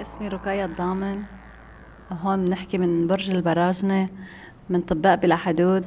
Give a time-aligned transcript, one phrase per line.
[0.00, 1.22] اسمي رقية الضامن.
[2.12, 4.08] هون بنحكي من برج البراجنة
[4.70, 5.84] من طباق بلا حدود.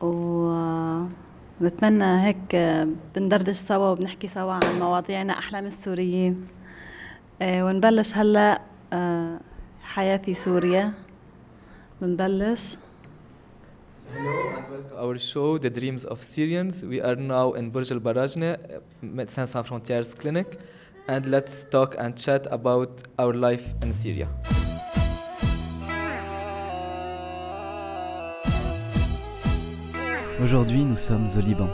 [0.00, 1.04] و
[1.60, 2.56] بتمنى هيك
[3.14, 6.46] بندردش سوا وبنحكي سوا عن مواضيعنا أحلام السوريين.
[7.42, 8.60] آه، ونبلش هلأ
[8.92, 9.40] آه،
[9.82, 10.92] حياة في سوريا.
[12.00, 12.76] بنبلش.
[15.02, 16.74] Our show, The Dreams of Syrians.
[16.84, 18.58] We are now in Burj Al Barajne,
[19.02, 20.48] Médecins Sans Frontières Clinic,
[21.08, 24.28] and let's talk and chat about our life in Syria.
[30.42, 31.68] Aujourd'hui, nous sommes au Liban.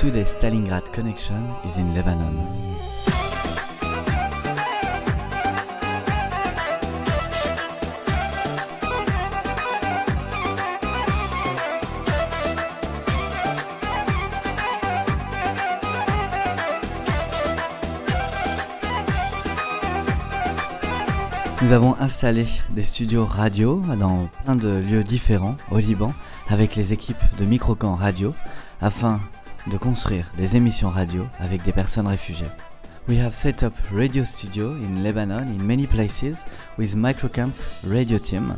[0.00, 2.75] Today's Stalingrad connection is in Lebanon.
[21.66, 26.14] Nous avons installé des studios radio dans plein de lieux différents au Liban
[26.48, 28.32] avec les équipes de Microcamp Radio
[28.80, 29.18] afin
[29.66, 32.46] de construire des émissions radio avec des personnes réfugiées.
[33.08, 36.44] We have set up radio studio in Lebanon in many places
[36.78, 37.50] with Microcamp
[37.84, 38.54] radio team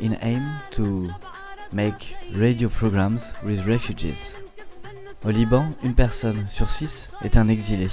[0.00, 1.08] in aim to
[1.74, 4.34] make radio programs with refugees.
[5.26, 7.88] Au Liban, une personne sur six est un exilé.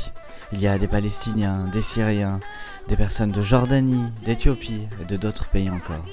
[0.53, 2.39] Il y a des Palestiniens, des Syriens,
[2.87, 6.05] des personnes de Jordanie, d'Éthiopie et de d'autres pays encore.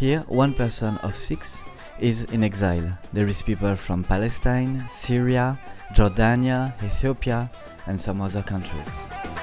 [0.00, 1.62] Here, one person of six
[2.00, 2.96] is in exile.
[3.12, 5.56] There is people from Palestine, Syria,
[5.94, 7.48] Jordania, Ethiopia,
[7.86, 9.33] and some other countries.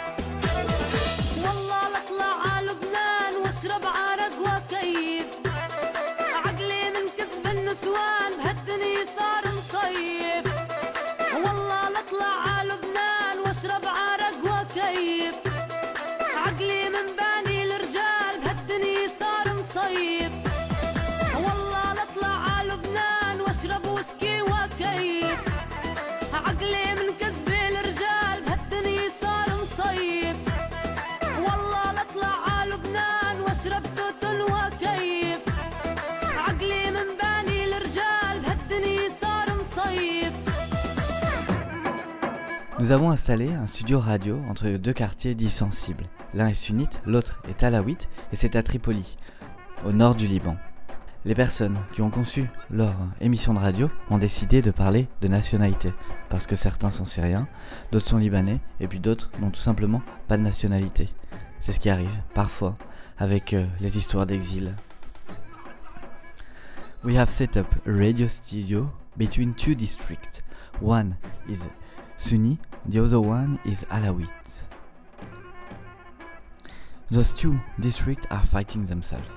[42.91, 46.03] Nous avons installé un studio radio entre deux quartiers dits sensibles.
[46.33, 49.15] L'un est sunnite, l'autre est alawite, et c'est à Tripoli,
[49.85, 50.57] au nord du Liban.
[51.23, 55.93] Les personnes qui ont conçu leur émission de radio ont décidé de parler de nationalité,
[56.27, 57.47] parce que certains sont syriens,
[57.93, 61.07] d'autres sont libanais, et puis d'autres n'ont tout simplement pas de nationalité.
[61.61, 62.75] C'est ce qui arrive, parfois,
[63.17, 64.75] avec euh, les histoires d'exil.
[67.05, 70.43] We have set up a radio studio between two districts.
[70.81, 71.15] One
[71.47, 71.59] is
[72.17, 74.27] Sunni, the other one is Alawite.
[77.09, 79.27] Those two districts are fighting themselves,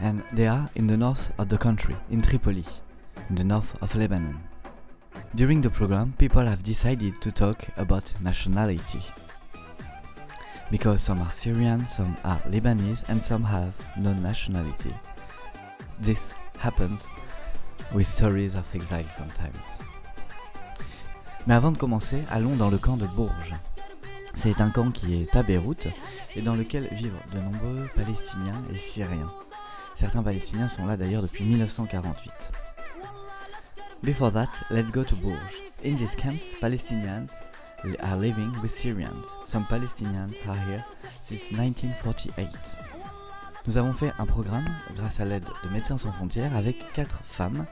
[0.00, 2.64] and they are in the north of the country, in Tripoli.
[3.28, 4.38] in the north of Lebanon.
[5.34, 9.02] During the program, people have decided to talk about nationality.
[10.70, 14.94] Because some are Syrian, some are Lebanese, and some have no nationality.
[16.00, 17.08] This happens
[17.94, 19.78] with stories of exile sometimes.
[21.46, 23.54] Mais avant de commencer, allons dans le camp de Bourges.
[24.34, 25.88] C'est un camp qui est à Beyrouth
[26.36, 29.32] et dans lequel vivent de nombreux Palestiniens et Syriens.
[29.96, 32.30] Certains Palestiniens sont là d'ailleurs depuis 1948.
[34.04, 35.62] Before that, let's go to Bourges.
[35.84, 37.30] In these camps, Palestinians
[38.00, 39.26] are living with Syrians.
[39.46, 40.84] Some Palestinians are here
[41.16, 42.48] since 1948.
[43.66, 47.66] Nous avons fait un programme grâce à l'aide de Médecins sans frontières avec quatre femmes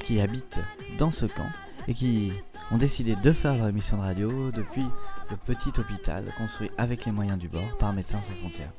[0.00, 0.60] qui habitent
[0.98, 1.48] dans ce camp
[1.87, 2.31] et qui
[2.71, 4.85] ont décidé de faire leur émission de radio depuis
[5.29, 8.71] le petit hôpital construit avec les moyens du bord par Médecins sans frontières.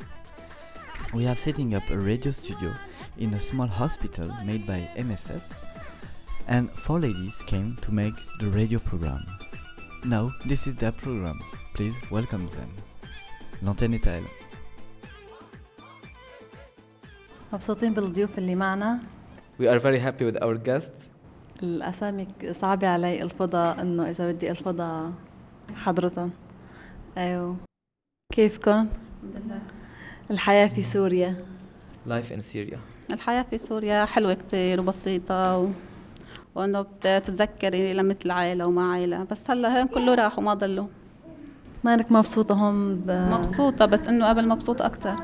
[1.15, 2.71] We are setting up a radio studio
[3.21, 5.43] in a small hospital made by MSF
[6.49, 9.25] and four ladies came to make the radio program.
[10.05, 11.39] Now, this is their program.
[11.75, 12.69] Please welcome them.
[13.63, 14.25] L'antenne est à elle.
[17.53, 19.01] مبسوطين بالضيوف اللي معنا
[19.59, 21.11] We are very happy with our guests.
[21.64, 25.12] الأسامي ك- صعبة علي الفضاء إنه إذا بدي الفضاء
[25.76, 26.32] حضرتهم
[27.18, 27.56] أيوه.
[28.34, 28.88] كيفكم؟
[30.32, 31.36] الحياة في سوريا.
[32.10, 32.78] Life in Syria.
[33.14, 35.68] الحياة في سوريا حلوة كتير وبسيطة و...
[36.56, 39.24] وإنه بتتذكري لمة العائلة وما عائلة.
[39.24, 40.88] بس هلأ هين كله راح وما ضلوا.
[41.84, 43.12] مانك مبسوطة هون ب...
[43.12, 45.16] مبسوطة بس إنه قبل مبسوطة أكتر.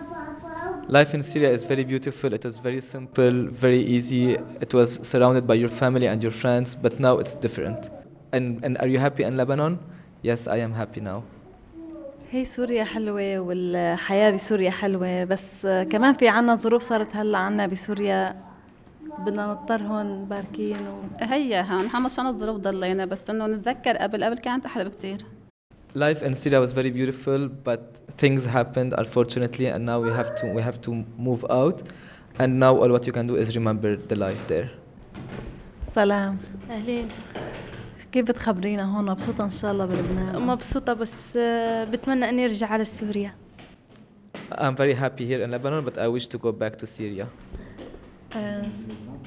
[0.87, 2.33] Life in Syria is very beautiful.
[2.33, 4.33] It was very simple, very easy.
[4.59, 7.89] It was surrounded by your family and your friends, but now it's different.
[8.33, 9.79] And, and are you happy in Lebanon?
[10.21, 11.23] Yes, I am happy now.
[12.31, 18.35] هي سوريا حلوة والحياة بسوريا حلوة بس كمان في عنا ظروف صارت هلا عنا بسوريا
[19.19, 21.01] بدنا نضطر هون باركين و...
[21.19, 25.17] هي هون مشان الظروف ضلينا بس إنه نتذكر قبل قبل كانت أحلى بكتير
[25.94, 30.46] Life in Syria was very beautiful, but things happened unfortunately, and now we have to
[30.56, 31.82] we have to move out.
[32.38, 34.70] And now all what you can do is remember the life there.
[35.94, 36.36] سلام
[36.70, 37.08] أهلين
[38.12, 42.84] كيف بتخبرينا هون مبسوطة إن شاء الله بلبنان مبسوطة بس آه، بتمنى إني أرجع على
[42.84, 43.34] سوريا
[44.52, 47.26] I'm very happy here in Lebanon, but I wish to go back to Syria.
[48.36, 48.62] آه،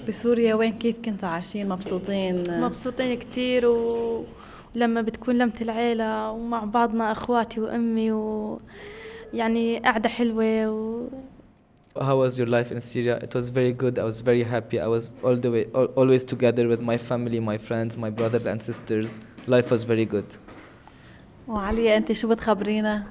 [0.07, 4.25] بسوريا وين كيف كنتوا عايشين مبسوطين مبسوطين كتير و...
[4.76, 8.60] ولما بتكون لمة العيلة ومع بعضنا أخواتي وأمي و
[9.34, 11.06] يعني قعدة حلوة و...
[11.98, 13.16] How was your life in Syria?
[13.26, 13.98] It was very good.
[13.98, 14.78] I was very happy.
[14.78, 18.46] I was all the way al- always together with my family, my friends, my brothers
[18.46, 19.08] and sisters.
[19.46, 20.28] Life was very good.
[21.48, 23.06] وعليا انت شو بتخبرينا؟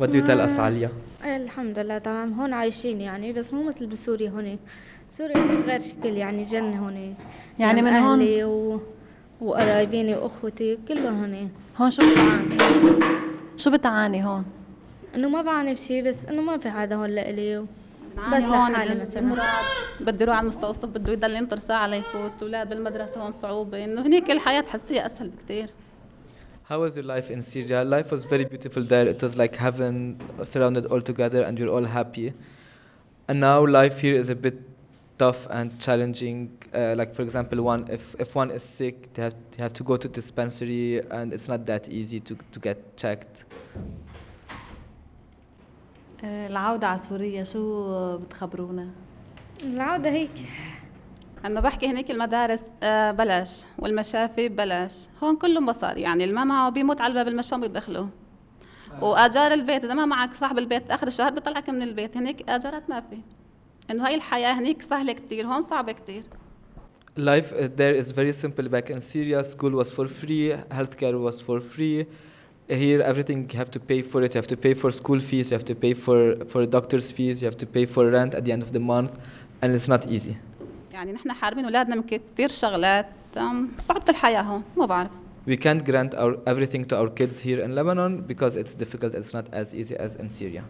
[0.00, 0.88] What do you tell us, Alia?
[1.24, 4.58] الحمد لله تمام هون عايشين يعني بس مو مثل بسوريا هون
[5.10, 7.14] سوريا غير شكل يعني جنة هون
[7.58, 8.80] يعني من هون- أهلي و...
[9.40, 12.56] وقرايبيني وأخوتي كلهم هون هون شو بتعاني؟
[13.56, 14.44] شو بتعاني هون؟
[15.14, 17.66] إنه ما بعاني بشي بس إنه ما في عادة هون لإلي و...
[18.32, 19.36] بس هون لحالي ال- مثلا
[20.00, 24.30] بده يروح على المستوصف بده يضل ينطر ساعة ليفوت الأولاد بالمدرسة هون صعوبة إنه هنيك
[24.30, 25.66] الحياة تحسيها أسهل بكتير
[26.72, 27.82] How was your life in Syria?
[27.84, 29.06] Life was very beautiful there.
[29.14, 29.94] It was like heaven
[30.44, 32.32] surrounded all together and we're all happy.
[33.28, 34.56] And now life here is a bit
[35.22, 36.38] tough and challenging.
[36.72, 39.84] Uh, like for example, one if, if one is sick, they have, they have to
[39.90, 43.44] go to dispensary and it's not that easy to, to get checked.
[46.24, 48.88] آه، العودة على سوريا شو بتخبرونا؟
[49.62, 50.30] العودة هيك.
[51.44, 53.64] أنا بحكي هنيك المدارس آه، بلاش.
[53.78, 55.08] والمشافي بلاش.
[55.22, 58.08] هون كله مصاري يعني اللي ما معه بيموت على الباب المشوم بيدخله
[59.00, 62.16] وآجار البيت إذا ما معك صاحب البيت آخر الشهر بيطلعك من البيت.
[62.16, 63.18] هنيك آجارات ما في.
[63.90, 66.22] إنه هاي الحياة هنيك سهلة كتير هون صعبة كتير
[67.16, 68.68] Life uh, there is very simple.
[68.68, 72.06] Back in Syria, school was for free, healthcare was for free.
[72.68, 74.34] Here, everything you have to pay for it.
[74.34, 75.50] You have to pay for school fees.
[75.50, 76.18] You have to pay for
[76.52, 77.42] for doctor's fees.
[77.42, 79.12] You have to pay for rent at the end of the month,
[79.60, 80.36] and it's not easy.
[80.92, 83.06] يعني نحن حارمين أولادنا من كتير شغلات
[83.78, 85.10] صعبة الحياة هون ما بعرف
[85.46, 89.14] We can't grant our everything to our kids here in Lebanon because it's difficult.
[89.14, 90.64] It's not as easy as in Syria.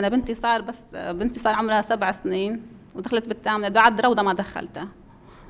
[0.00, 2.62] أنا بنتي صار بس بنتي صار عمرها سبع سنين
[2.94, 4.88] ودخلت بالثامنة بعد روضة ما دخلتها.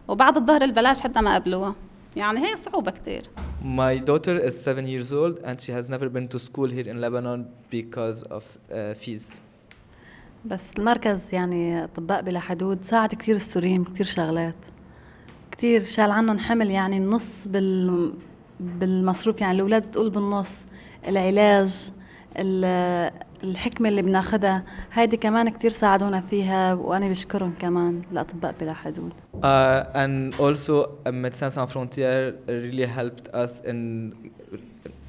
[0.08, 1.74] وبعد الظهر البلاش حتى ما قبلوها.
[2.16, 3.22] يعني هي صعوبة كتير.
[3.62, 7.00] My daughter is seven years old and she has never been to school here in
[7.00, 9.40] Lebanon because of uh, fees.
[10.44, 14.54] بس المركز يعني أطباء بلا حدود ساعد كثير السوريين كثير شغلات.
[15.50, 18.12] كثير شال عنهم حمل يعني النص بال
[18.60, 20.58] بالمصروف يعني الأولاد بتقول بالنص.
[21.08, 21.90] العلاج
[22.36, 23.10] ال-
[23.44, 29.84] الحكمة اللي بناخدها هيدي كمان كتير ساعدونا فيها وأنا بشكرهم كمان الأطباء بلا حدود Uh,
[30.04, 30.74] and also,
[31.06, 33.78] uh, Médecins Sans Frontières really helped us in,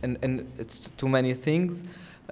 [0.03, 1.71] in, in it's too many things.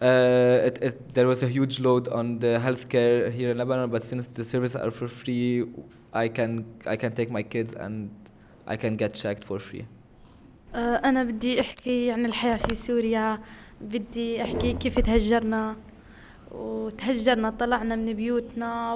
[0.01, 4.03] Uh, it, it, there was a huge load on the healthcare here in Lebanon, but
[4.03, 5.65] since the services are for free,
[6.23, 6.51] I can
[6.93, 7.95] I can take my kids and
[8.73, 9.85] I can get checked for free.
[10.75, 13.39] آه، أنا بدي أحكي عن الحياة في سوريا
[13.81, 15.75] بدي أحكي كيف تهجرنا
[16.53, 18.93] وتهجرنا طلعنا من بيوتنا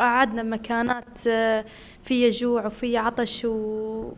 [0.00, 1.64] وقعدنا بمكانات آه،
[2.02, 4.12] فيها جوع وفيها عطش و...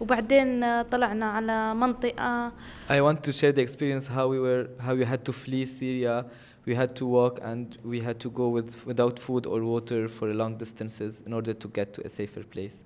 [0.00, 2.52] وبعدين آه، طلعنا على منطقة
[2.88, 6.24] I want to share the experience how we were how we had to flee Syria.
[6.66, 10.26] We had to walk and we had to go with without food or water for
[10.42, 12.76] long distances in order to get to a safer place.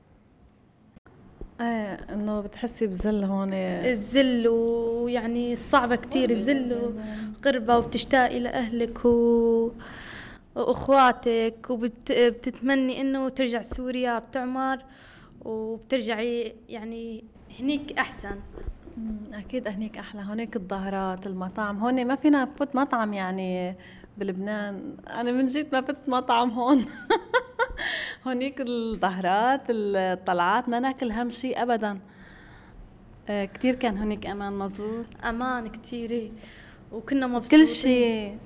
[1.60, 3.52] إيه إنه بتحسي بذل هون.
[3.52, 6.92] الذل ويعني صعبة كتير الذل
[7.38, 9.70] وقربة وبتشتاقي لأهلك و...
[10.54, 14.78] وأخواتك وبتتمني إنه ترجع سوريا بتعمر
[15.44, 17.24] وبترجعي يعني
[17.60, 18.36] هنيك أحسن.
[18.96, 20.22] مم، أكيد هنيك أحلى.
[20.22, 21.78] هونيك الظهرات المطاعم.
[21.78, 23.76] هون ما فينا نفوت مطعم يعني
[24.18, 26.84] بلبنان أنا من جيت ما فتت مطعم هون
[28.26, 31.98] هونيك الظهرات الطلعات ما ناكل هم شيء ابدا
[33.28, 36.32] آه، كتير كان هونيك أمان مزبوط أمان كتير
[36.92, 38.36] وكنا مبسوطين كل شيء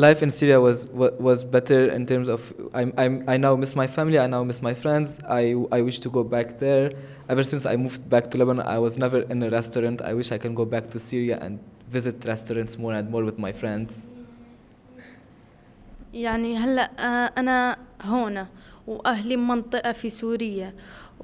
[0.00, 2.40] life in Syria was wa- was better in terms of
[2.80, 4.18] I'm, I'm I now miss my family.
[4.18, 5.08] I now miss my friends.
[5.40, 5.42] I
[5.76, 6.86] I wish to go back there.
[7.32, 9.98] Ever since I moved back to Lebanon, I was never in a restaurant.
[10.10, 11.52] I wish I can go back to Syria and
[11.96, 13.90] visit restaurants more and more with my friends.
[16.14, 18.46] يعني هلا آه، أنا هون
[18.86, 20.74] وأهلي بمنطقه في سوريا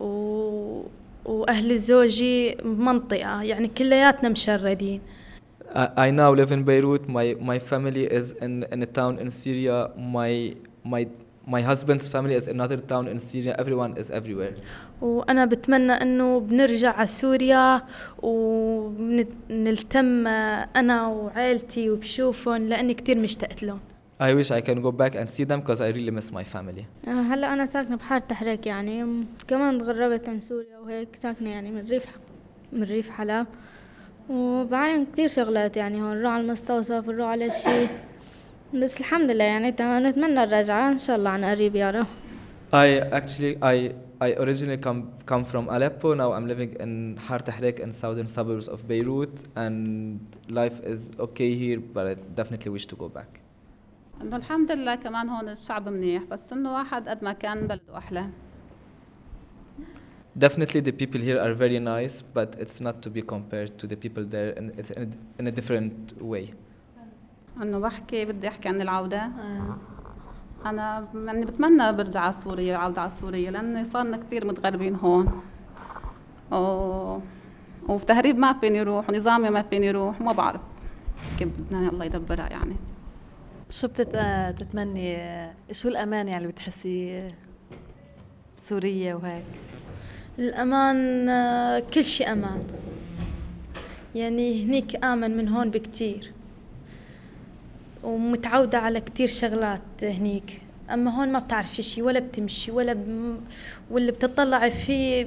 [0.00, 0.82] و...
[1.24, 5.00] وأهل زوجي بمنطقه يعني كلياتنا مشردين
[5.74, 7.08] I, now live in Beirut.
[7.08, 9.90] My my family is in, in a town in Syria.
[9.98, 11.06] My my
[11.46, 13.54] my husband's family is another town in Syria.
[13.58, 14.54] Everyone is everywhere.
[15.00, 17.82] وأنا بتمنى إنه بنرجع على سوريا
[18.22, 23.80] ونلتم أنا وعائلتي وبشوفهم لأني كتير مشتقت لهم
[24.19, 26.85] I wish I can go back and see them because I really miss my family.
[27.07, 31.71] آه، هلا انا ساكنه بحاره تحريك يعني م- كمان تغربت عن سوريا وهيك ساكنه يعني
[31.71, 32.05] من ريف
[32.73, 33.47] من ريف حلب
[34.29, 37.87] وبعاني من كثير شغلات يعني هون نروح على المستوصف نروح على شي
[38.73, 42.05] بس الحمد لله يعني تمام نتمنى الرجعة إن شاء الله عن قريب يا رب
[42.73, 42.87] I
[43.19, 43.75] actually I
[44.27, 44.99] I originally come
[45.31, 46.07] come from Aleppo.
[46.21, 46.91] Now I'm living in
[47.27, 49.77] Har Tahrik in southern suburbs of Beirut, and
[50.61, 53.31] life is okay here, but I definitely wish to go back.
[54.22, 58.28] إنه الحمد لله كمان هون الشعب منيح بس إنه واحد قد ما كان بلده أحلى.
[60.38, 63.96] Definitely, the people here are very nice, but it's not to be compared to the
[63.96, 66.54] people there, and it's in a, in a different way.
[67.62, 69.30] إنه بحكي بدي أحكي عن العودة.
[70.66, 75.42] أنا يعني بتمنى برجع على سوريا العوده على سوريا لأن صارنا كثير متغربين هون.
[76.52, 77.18] و...
[77.88, 80.60] وفي تهريب ما فيني أروح ونظامي ما فيني أروح ما بعرف
[81.38, 82.76] كيف بدنا الله يدبرها يعني.
[83.70, 84.16] شو بتت...
[84.56, 85.18] بتتمني
[85.72, 87.28] شو الأمان يعني اللي بتحسي
[88.58, 89.44] بسوريا وهيك؟
[90.38, 91.28] الأمان
[91.94, 92.62] كل شيء أمان.
[94.14, 96.32] يعني هنيك آمن من هون بكتير.
[98.04, 100.60] ومتعودة على كتير شغلات هنيك.
[100.90, 103.34] أما هون ما بتعرفي شي ولا بتمشي ولا ب...
[103.90, 105.26] واللي بتطلعي فيه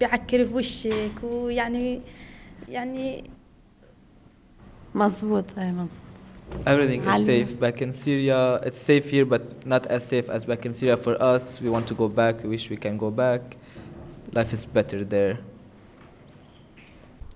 [0.00, 2.00] بيعكر في وشك ويعني
[2.68, 3.24] يعني
[4.94, 6.09] مزبوط أي مزبوط.
[6.67, 7.25] Everything is علم.
[7.25, 8.59] safe back in Syria.
[8.65, 11.61] It's safe here, but not as safe as back in Syria for us.
[11.61, 12.43] We want to go back.
[12.43, 13.41] We wish we can go back.
[14.37, 15.37] Life is better there.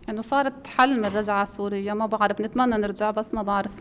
[0.10, 3.72] انه صارت حلم الرجعه على سوريا ما بعرف نتمنى نرجع بس ما بعرف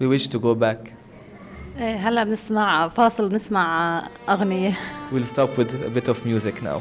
[0.00, 0.90] We wish to go back.
[1.78, 4.72] ايه هلا بنسمع فاصل بنسمع آه، اغنيه
[5.12, 6.80] We'll stop with a bit of music now.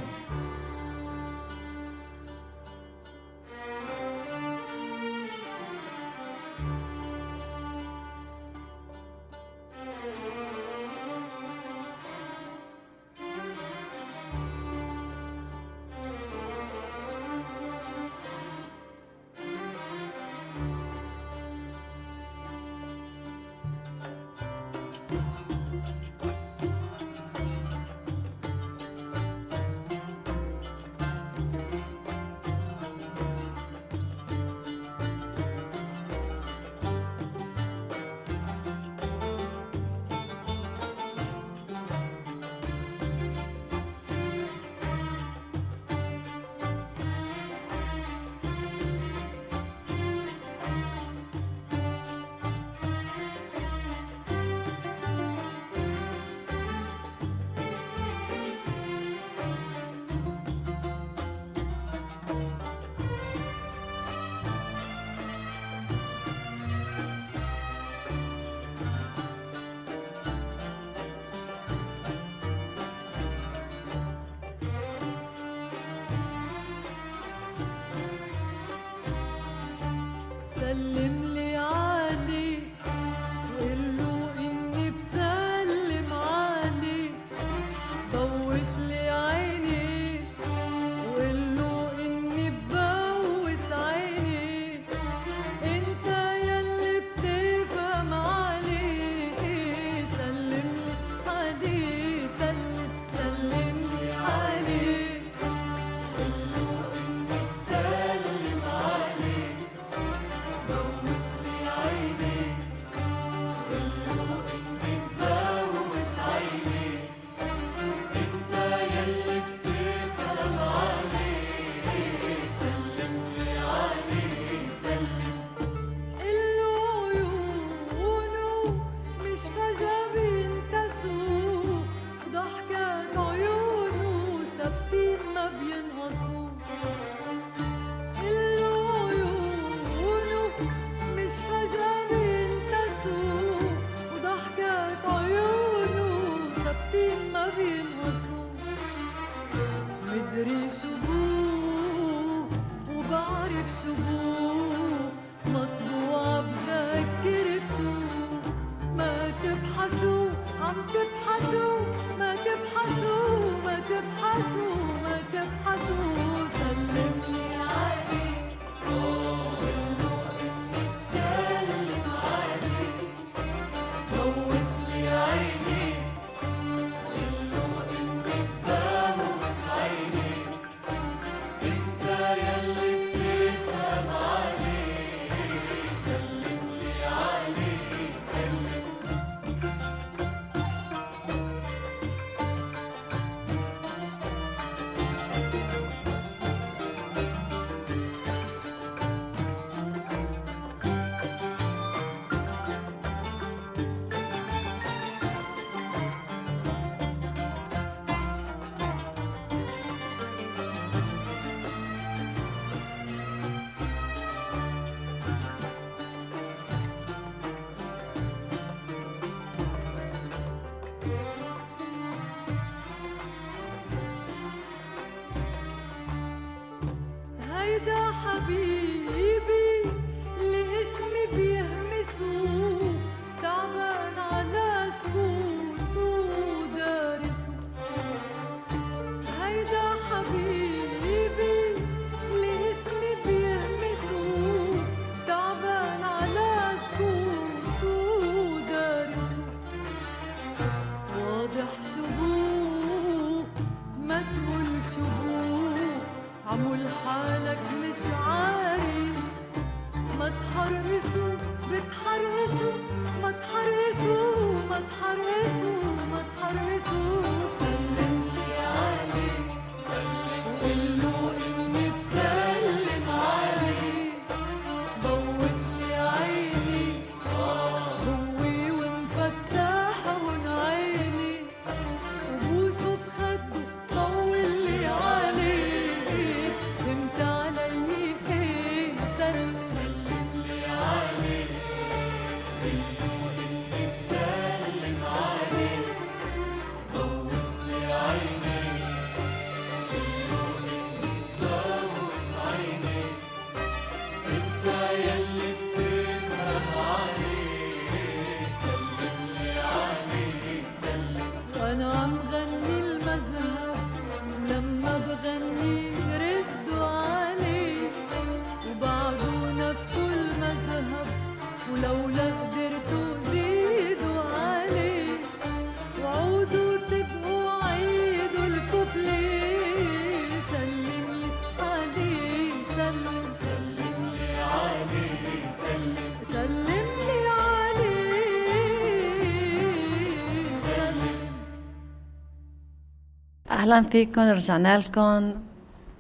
[343.62, 345.34] أهلا فيكم رجعنا لكم.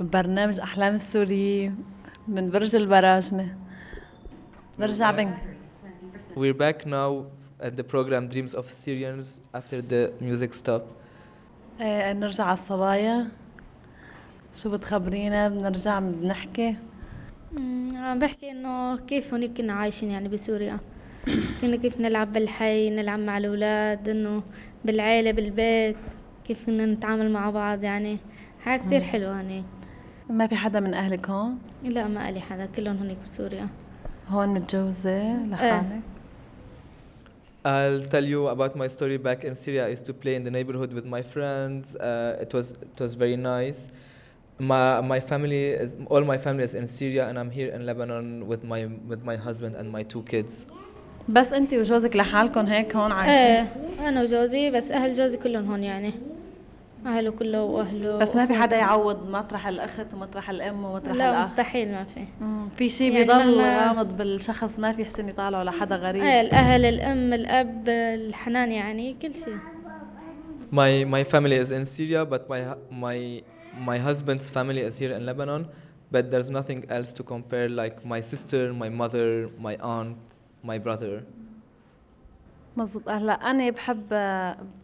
[0.00, 1.84] ببرنامج أحلام السوريين
[2.28, 3.56] من برج البراجنة.
[4.78, 5.34] نرجع بن
[6.36, 7.26] We're back now
[7.60, 10.82] at the program Dreams of Syrians after the music stop.
[11.80, 13.28] إيه نرجع على الصبايا.
[14.54, 16.76] شو بتخبرينا؟ بنرجع بنحكي.
[17.94, 20.78] عم بحكي إنه كيف هونيك كنا عايشين يعني بسوريا.
[21.60, 24.42] كنا كيف نلعب بالحي نلعب مع الأولاد إنه
[24.84, 25.96] بالعيلة بالبيت.
[26.44, 28.18] كيف كنا نتعامل مع بعض يعني
[28.64, 29.02] حاجة كتير.
[29.02, 29.64] حلوة هونيك
[30.30, 33.68] ما في حدا من اهلك هون لا ما قالي حدا كلهم هونيك بسوريا
[34.28, 36.00] هون متجوزة لحالك
[37.64, 39.86] I'll tell you about my story back in Syria.
[39.86, 41.94] I used to play in the neighborhood with my friends.
[41.94, 43.80] Uh, it was it was very nice.
[44.58, 48.48] My my family is all my family is in Syria, and I'm here in Lebanon
[48.50, 50.66] with my with my husband and my two kids.
[51.28, 53.66] بس انت وجوزك لحالكم هيك هون عايشين؟
[54.00, 56.12] إيه أنا وجوزي بس أهل جوزي كلهم هون يعني.
[57.06, 58.76] اهله كله واهله بس ما في حدا.
[58.76, 62.24] يعوض مطرح الاخت ومطرح الأم ومطرح لا الأخ؟ مستحيل ما في.
[62.76, 66.22] في شيء يعني بيضل غامض بالشخص ما في يحسن يطالعه لحدا غريب.
[66.22, 69.56] إيه الأهل الأم الأب الحنان يعني كل شيء
[70.80, 72.60] My my family is in Syria, but my
[73.04, 73.18] my
[73.90, 75.62] my husband's family is here in Lebanon.
[76.14, 79.28] But there's nothing else to compare like my sister, my mother,
[79.66, 80.24] my aunt,
[80.64, 81.22] my brother.
[82.76, 83.08] مزبوط.
[83.08, 84.08] هلا أنا بحب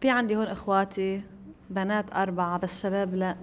[0.00, 1.22] في عندي هون إخواتي
[1.70, 3.36] بنات أربعة بس شباب لا.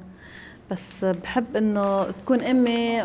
[0.71, 3.01] بس بحب إنه تكون أمي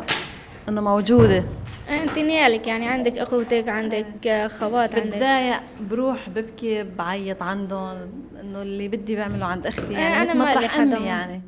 [0.68, 1.44] إنه موجودة.
[1.88, 7.96] أنت نيالك يعني عندك أخوتك عندك خوات عندك؟ بتضايق بروح ببكي بعيط عندهم
[8.40, 11.42] إنه اللي بدي بعمله عند أختي يعني أنا مثل مالي مطرح حدا أمي ما- يعني.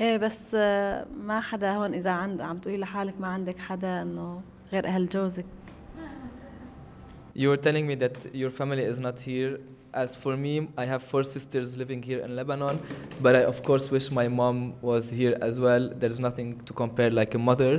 [0.00, 4.40] إيه بس آه، ما حدا هون إذا عند عم تقولي لحالك ما عندك حدا إنه
[4.72, 5.44] غير أهل جوزك.
[7.41, 9.53] You were telling me that your family is not here.
[10.03, 12.75] As for me, I have four sisters living here in Lebanon,
[13.23, 14.57] but I of course wish my mom
[14.89, 15.83] was here as well.
[16.01, 17.73] There's nothing to compare like a mother,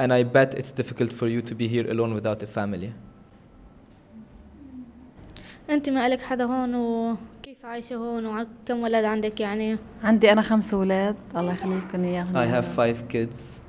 [0.00, 2.92] and I bet it's difficult for you to be here alone without a family.
[5.70, 10.74] انت ما لك حدا هون وكيف عايشة هون وكم ولد عندك يعني عندي انا خمس
[10.74, 12.94] اولاد الله يخلي لكم اياهم I يا have رب.
[12.94, 13.60] five kids.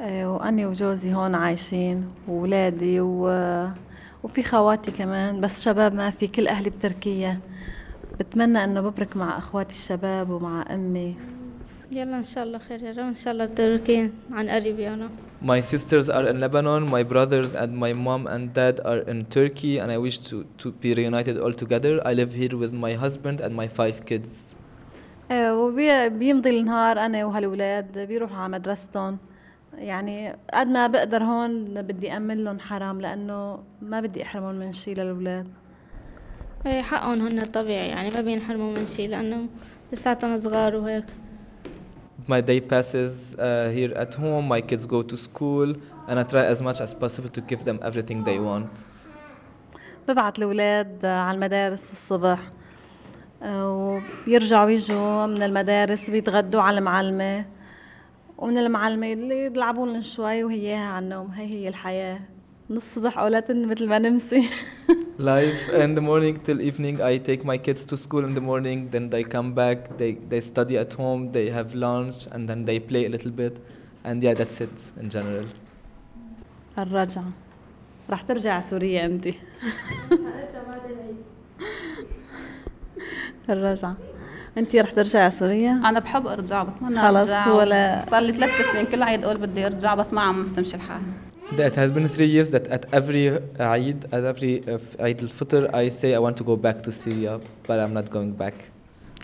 [0.00, 3.28] إيه، واني وجوزي هون عايشين واولادي و...
[4.23, 7.39] وفي خواتي كمان بس شباب ما في كل أهلي بتركيا
[8.19, 11.15] بتمنى إنه ببرك مع أخواتي الشباب ومع أمي
[11.91, 15.07] يلا إن شاء الله خير يا رب إن شاء الله بتركين عن قريب يعني
[15.41, 19.77] My sisters are in Lebanon, my brothers and my mom and dad are in Turkey,
[19.77, 21.99] and I wish to, to be reunited all together.
[22.05, 24.55] I live here with my husband and my five kids.
[25.31, 29.17] إيه، وبيمضي النهار أنا وهالولاد بيروحوا على مدرستهم
[29.77, 34.93] يعني قد ما بقدر هون بدي أمن لهم حرام لأنه ما بدي أحرمهم من شي
[34.93, 35.47] للأولاد.
[36.65, 39.47] إيه حقهم هن طبيعي يعني ما بينحرموا من شي لأنه
[39.93, 41.05] لساتهم صغار وهيك.
[42.27, 45.75] My day passes uh, here at home, my kids go to school,
[46.07, 48.83] and I try as much as possible to give them everything they want.
[50.07, 52.39] ببعت الأولاد على المدارس الصبح
[53.43, 57.45] آه، وبيرجعوا يجوا من المدارس بيتغدوا على المعلمة.
[58.43, 62.19] ومن المعلمة اللي يلعبوا لهم شوي وهيها على النوم هي هي الحياة
[62.69, 64.49] نصبح أولادنا مثل ما نمسي
[65.19, 68.89] Life in the morning till evening, I take my kids to school in the morning,
[68.89, 72.79] then they come back, they, they study at home, they have lunch, and then they
[72.79, 73.55] play a little bit.
[74.03, 75.45] And yeah, that's it in general.
[76.79, 77.31] الرجعة
[78.09, 79.27] رح ترجع على سوريا أنت
[83.49, 83.97] الرجعة
[84.57, 87.47] أنت رح ترجعي على سوريا؟ أنا بحب أرجع بتمنى خلص أرجع.
[87.53, 91.01] ولا- صار لي ثلاث سنين كل عيد أقول بدي أرجع بس ما عم تمشي الحال.
[91.51, 93.23] It has been three years that at every
[93.59, 94.53] Eid, at every
[95.07, 97.33] Eid al-Fitr, I say I want to go back to Syria,
[97.67, 98.53] but I'm not going back.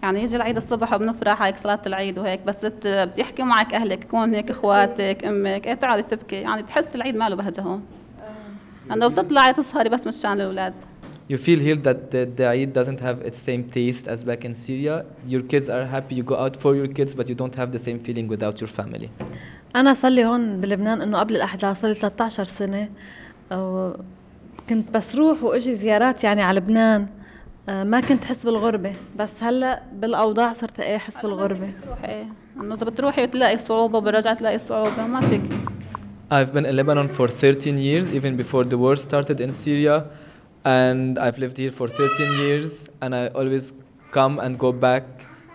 [0.03, 4.33] يعني يجي العيد الصبح وبنفرح هيك صلاة العيد وهيك بس ت- بيحكوا معك أهلك يكون
[4.35, 7.83] هيك إخواتك أمك إيه تقعدي تبكي؟ يعني تحس العيد ما له بهجة هون.
[8.91, 10.73] أنه بتطلعي تسهري بس مشان الأولاد.
[11.33, 14.52] You feel here that the, the Eid doesn't have its same taste as back in
[14.54, 14.94] Syria.
[15.35, 17.83] Your kids are happy, you go out for your kids, but you don't have the
[17.87, 19.09] same feeling without your family.
[19.76, 22.88] أنا صار لي هون بلبنان إنه قبل الأحداث صار لي 13 سنة
[23.52, 23.92] و-
[24.68, 27.07] كنت بس روح وأجي زيارات يعني على لبنان
[27.68, 32.26] آه، ما كنت أحس بالغربة بس هلا بالأوضاع صرت إيه أحس بالغربة بتروحي إيه
[32.61, 35.42] إنه إذا بتروحي وتلاقي صعوبة وبرجع تلاقي صعوبة ما فيك
[36.33, 40.04] I've been in Lebanon for 13 years, even before the war started in Syria.
[40.64, 43.74] And I've lived here for 13 years, and I always
[44.12, 45.04] come and go back,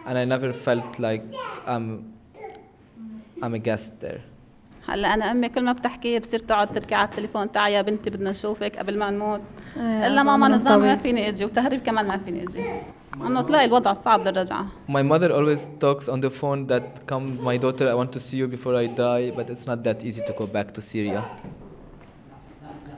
[0.05, 1.23] and I never felt like
[1.65, 1.85] I'm,
[3.41, 4.21] I'm a guest there.
[4.87, 8.29] هلا أنا أمي كل ما بتحكي بصير تقعد تبكي على التليفون تعي يا بنتي بدنا
[8.29, 9.41] نشوفك قبل ما نموت
[9.77, 10.99] إيه، إلا ماما عمرهم نظام ما طويل.
[10.99, 12.63] فيني أجي وتهريب كمان ما فيني أجي
[13.15, 17.57] إنه تلاقي الوضع صعب للرجعة My mother always talks on the phone that, come, my
[17.57, 20.33] daughter, I want to see you before I die, but it's not that easy to
[20.33, 21.21] go back to Syria.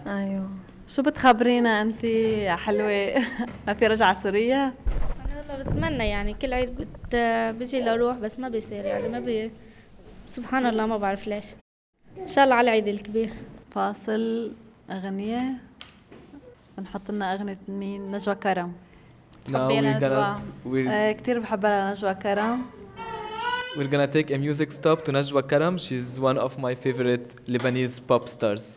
[0.07, 0.49] أيوه
[0.88, 3.14] شو بتخبرينا أنت يا حلوة
[3.66, 7.16] ما في رجعة سوريا؟ أنا والله بتمنى يعني كل عيد بت...
[7.60, 9.50] بجي لأروح بس ما بيصير يعني ما بي
[10.28, 11.46] سبحان الله ما بعرف ليش
[12.18, 13.30] إن شاء الله على العيد الكبير
[13.70, 14.52] فاصل
[14.90, 15.42] أغنية
[16.78, 18.72] بنحط لنا أغنية مين؟ نجوى كرم
[19.48, 22.62] gonna, we're, آه كتير بحبها نجوى كرم
[23.76, 25.76] we're gonna take a music stop to Najwa Karam.
[25.76, 28.76] She's one of my favorite Lebanese pop stars.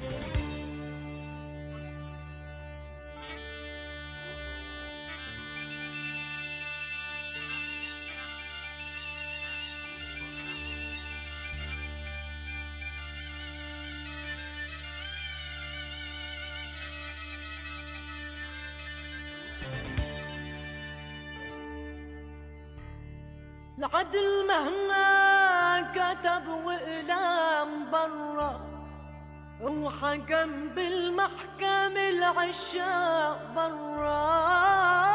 [23.90, 28.62] العدل مهما كتب وإقلام برا.
[29.62, 35.09] وحكم بالمحكم العشاق برا.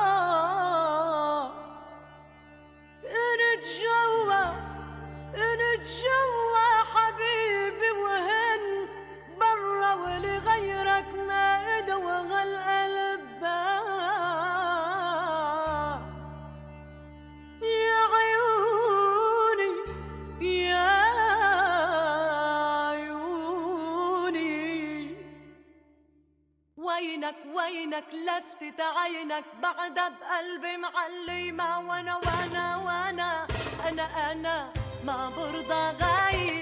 [29.35, 33.47] عينك بعدها بقلبي معلمة وأنا وأنا وأنا.
[33.89, 34.69] أنا أنا
[35.05, 36.54] ما برضى غيرك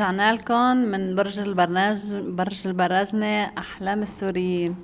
[0.00, 4.76] رجعنا لكم من برج البرناج برج البراجنة أحلام السوريين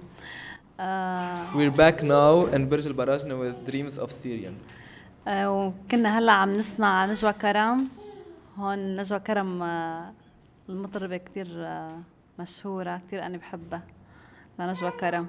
[0.81, 4.76] آه We're back now in Al Barajna with Dreams of Syrians.
[5.29, 7.88] آه وكنا هلا عم نسمع نجوى كرم
[8.59, 10.12] هون نجوى كرم آه
[10.68, 11.98] المطربة كتير آه
[12.38, 13.83] مشهورة كتير أنا بحبها
[14.59, 15.26] لنجوى كرم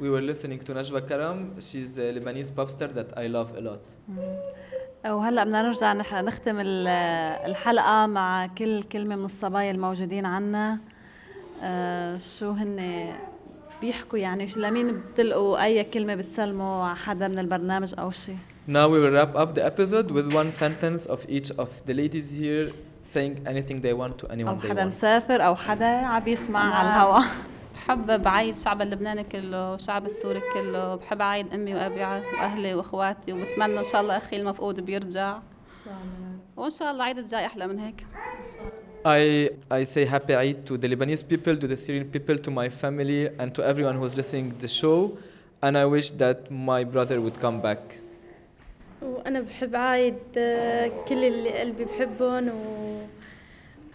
[0.00, 1.60] We were listening to Najwa Karam.
[1.60, 3.82] She's a Lebanese pop star that I love a lot.
[5.06, 6.88] وهلا بدنا نرجع نح- نختم ال-
[7.50, 10.78] الحلقة مع كل كلمة من الصبايا الموجودين عنا.
[11.62, 13.06] آه شو هن
[13.80, 18.36] بيحكوا يعني؟ شو- لمين بتلقوا أي كلمة بتسلموا على حدا من البرنامج أو شيء
[18.68, 22.28] Now we will wrap up the episode with one sentence of each of the ladies
[22.40, 22.66] here
[23.02, 24.86] saying anything they want to anyone أو they حدا want.
[24.86, 27.20] مسافر أو حدا عم يسمع على الهوا.
[27.80, 33.78] بحب بعيد شعب اللبناني كله وشعب السوري كله بحب أعيد أمي وأبي وأهلي وأخواتي وبتمنى
[33.78, 35.38] إن شاء الله أخي المفقود بيرجع
[36.56, 38.06] وإن شاء الله العيد الجاي أحلى من هيك
[39.02, 42.68] I, I say happy Eid to the Lebanese people, to the Syrian people, to my
[42.68, 45.16] family, and to everyone who's listening to the show.
[45.62, 47.80] And I wish that my brother would come back.
[49.02, 53.06] وأنا بحب عايد آه، كل اللي قلبي بحبهم و...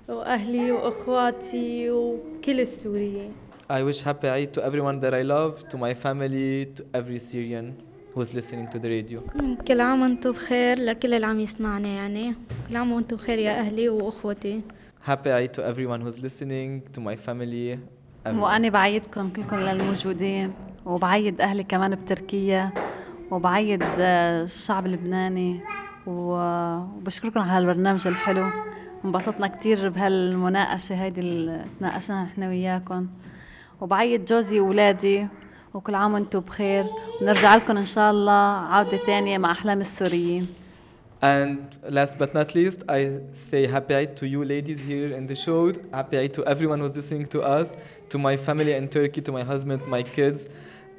[0.07, 5.93] وأهلي وأخواتي وكل السوريين I wish happy Eid to everyone that I love, to my
[5.93, 7.67] family, to every Syrian.
[8.15, 9.19] who's listening to the radio.
[9.67, 12.33] كل عام وأنتم بخير لكل اللي عم يسمعنا يعني
[12.69, 14.61] كل عام وأنتم بخير يا أهلي وأخوتي
[15.07, 17.77] Happy Eid to everyone who's listening, to my family.
[18.25, 18.39] everyone.
[18.43, 20.53] وأنا بعيدكم كلكم للموجودين
[20.85, 22.71] وبعيد أهلي كمان بتركيا
[23.31, 25.59] وبعيد آه، الشعب اللبناني
[26.07, 28.47] و- وبشكركم على هالبرنامج الحلو
[29.05, 33.07] انبسطنا كتير بهالمناقشة هيدي اللي تناقشنا نحن وياكم
[33.81, 35.27] وبعيد جوزي وولادي
[35.73, 36.85] وكل عام وأنتم بخير
[37.21, 38.31] ونرجع لكم ان شاء الله
[38.73, 40.47] عودة تانية مع احلام السوريين
[41.23, 41.57] And
[41.89, 45.73] last but not least, I say happy Eid to you ladies here in the show.
[45.91, 47.77] Happy Eid to everyone who's listening to us,
[48.11, 50.47] to my family in Turkey, to my husband, my kids.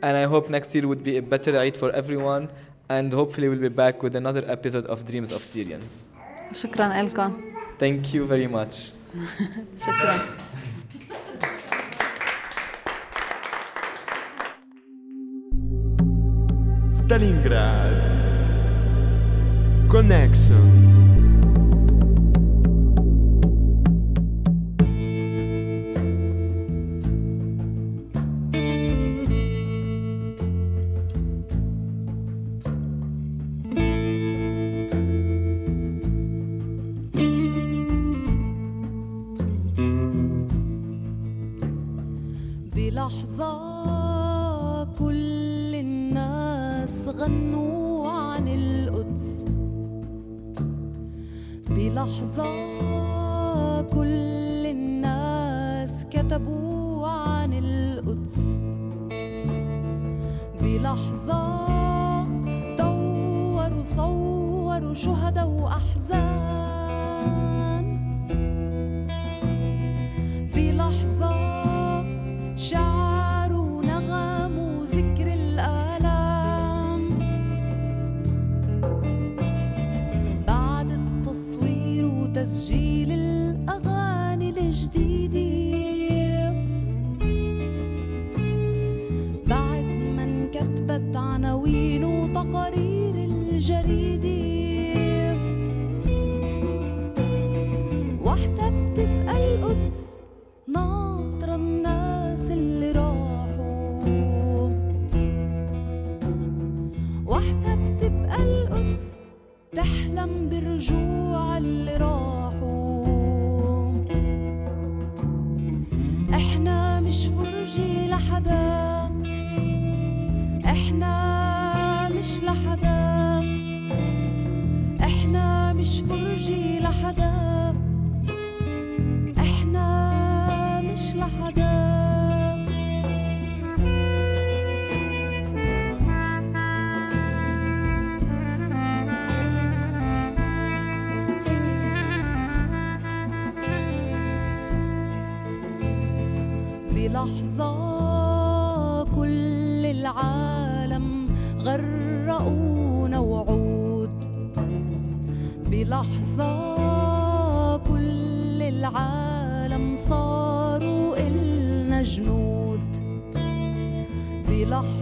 [0.03, 2.49] And I hope next year would be a better Eid for everyone.
[2.89, 6.07] And hopefully we'll be back with another episode of Dreams of Syrians.
[6.53, 7.33] شكرا لكم
[7.79, 8.93] Thank you very much.
[9.87, 10.19] شكرا
[17.07, 18.03] Stalingrad.
[19.89, 21.16] Connection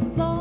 [0.02, 0.33] So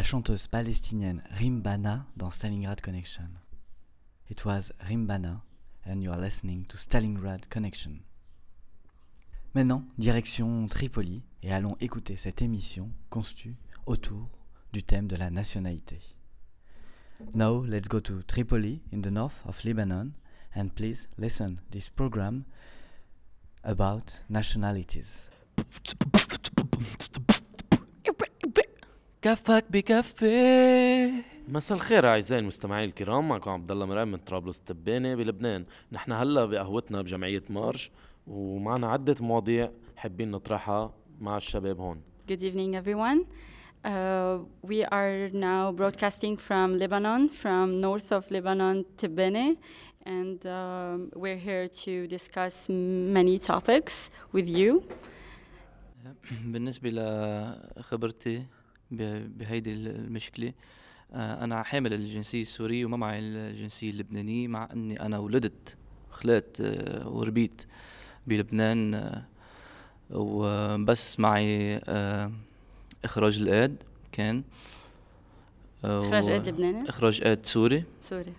[0.00, 3.28] la chanteuse palestinienne Rimbana dans Stalingrad Connection.
[4.30, 5.42] It was Rimbana,
[5.84, 8.00] and you are listening to Stalingrad Connection.
[9.54, 14.30] Maintenant, direction Tripoli, et allons écouter cette émission conçue autour
[14.72, 15.98] du thème de la nationalité.
[17.34, 20.12] Now, let's go to Tripoli in the north of Lebanon,
[20.56, 22.44] and please listen this program
[23.64, 25.28] about nationalities.
[29.22, 31.10] كفك بكفي
[31.48, 36.44] مساء الخير أعزائي المستمعين الكرام معكم عبد الله مرام من طرابلس التبانه بلبنان نحن هلا
[36.44, 37.90] بقهوتنا بجمعية مارش
[38.26, 43.20] ومعنا عدة مواضيع حابين نطرحها مع الشباب هون Good evening, everyone.
[43.84, 49.56] Uh, we are now broadcasting from Lebanon, from north of Lebanon, Tibene,
[50.06, 52.68] and um, we're here to discuss
[53.18, 54.82] many topics with you.
[56.44, 58.46] بالنسبة لخبرتي
[58.90, 60.52] بهيدي المشكلة.
[61.12, 65.74] آه، أنا حامل الجنسية السورية وما معي الجنسية اللبنانية مع أني أنا ولدت
[66.10, 67.62] خلقت آه، وربيت
[68.26, 69.24] بلبنان آه،
[70.10, 71.78] وبس معي
[73.04, 73.76] إخراج القيد
[74.12, 74.42] كان
[75.84, 77.84] إخراج و- قيد لبناني؟ إخراج قيد سوري.
[78.00, 78.32] سوري.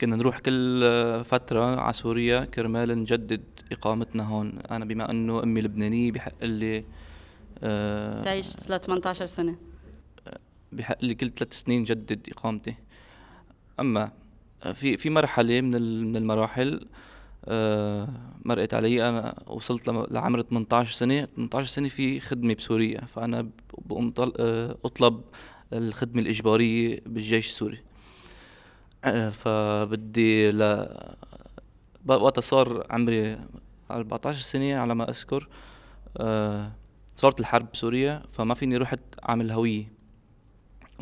[0.00, 0.80] كنا نروح كل
[1.24, 3.42] فترة على سوريا كرمال نجدد
[3.72, 4.58] إقامتنا هون.
[4.70, 6.84] أنا بما أنه أمي لبنانية بحق لي
[7.62, 9.56] آه، تعيش ل 18 سنة.
[10.72, 12.74] بحق لي كل ثلاث سنين جدد إقامتي.
[13.80, 14.12] أما
[14.74, 15.70] في في مرحلة من
[16.04, 16.86] من المراحل
[17.48, 18.08] آه،
[18.44, 21.24] مرقت علي أنا وصلت لعمر 18 سنة.
[21.36, 23.50] 18 سنة في خدمة بسوريا فأنا ب-
[23.86, 25.20] بقوم آه، أطلب
[25.72, 27.78] الخدمة الإجبارية بالجيش السوري.
[29.04, 30.86] آه، فبدي ل
[32.08, 33.38] وقتها صار عمري
[33.90, 35.48] 14 سنة على ما أذكر.
[36.16, 36.72] آه،
[37.16, 39.92] صارت الحرب بسوريا فما فيني رحت أعمل هوية.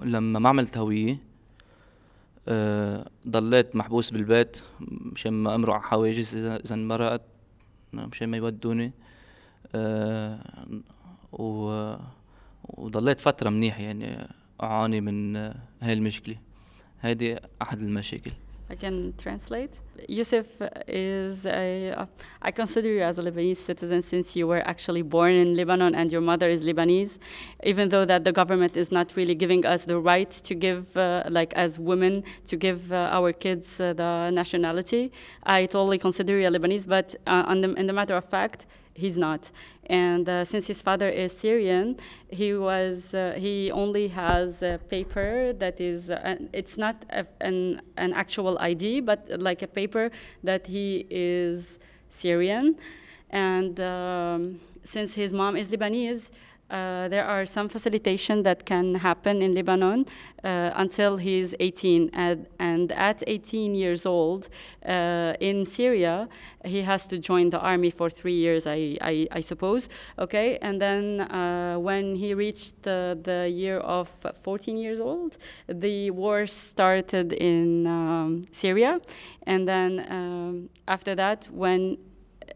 [0.03, 1.19] لما ما عملت هوية
[2.49, 7.23] آه، ضليت محبوس بالبيت مشان ما امرق على حواجز اذا انمرقت
[7.93, 8.93] مشان ما يودوني
[9.75, 10.39] آه،
[11.33, 11.95] و
[12.65, 14.29] وضليت فترة منيحة يعني
[14.63, 15.37] أعاني من
[15.83, 16.37] هاي المشكلة.
[17.01, 18.33] هيدي أحد المشاكل.
[18.71, 19.79] I can translate.
[20.09, 20.47] Yusuf
[20.89, 22.09] is a,
[22.41, 26.11] I consider you as a Lebanese citizen since you were actually born in Lebanon and
[26.11, 27.19] your mother is Lebanese,
[27.63, 31.25] even though that the government is not really giving us the right to give, uh,
[31.29, 35.13] like as women, to give uh, our kids uh, the nationality.
[35.43, 39.19] I totally consider you a Lebanese, but uh, the, in the matter of fact, he's
[39.19, 39.51] not.
[39.87, 41.97] And uh, since his father is Syrian,
[42.31, 47.83] he was uh, he only has a paper that is uh, it's not a, an
[47.97, 50.11] an actual ID, but like a paper
[50.43, 51.79] that he is
[52.09, 52.77] Syrian.
[53.31, 56.31] And um, since his mom is Lebanese,
[56.71, 60.07] uh, there are some facilitation that can happen in Lebanon
[60.43, 62.11] uh, until he's 18.
[62.15, 64.49] And, and at 18 years old,
[64.87, 66.29] uh, in Syria,
[66.65, 69.89] he has to join the army for three years, I, I, I suppose.
[70.19, 74.09] Okay, and then uh, when he reached the year of
[74.43, 75.37] 14 years old,
[75.69, 79.01] the war started in um, Syria.
[79.47, 81.99] And then um, after that, when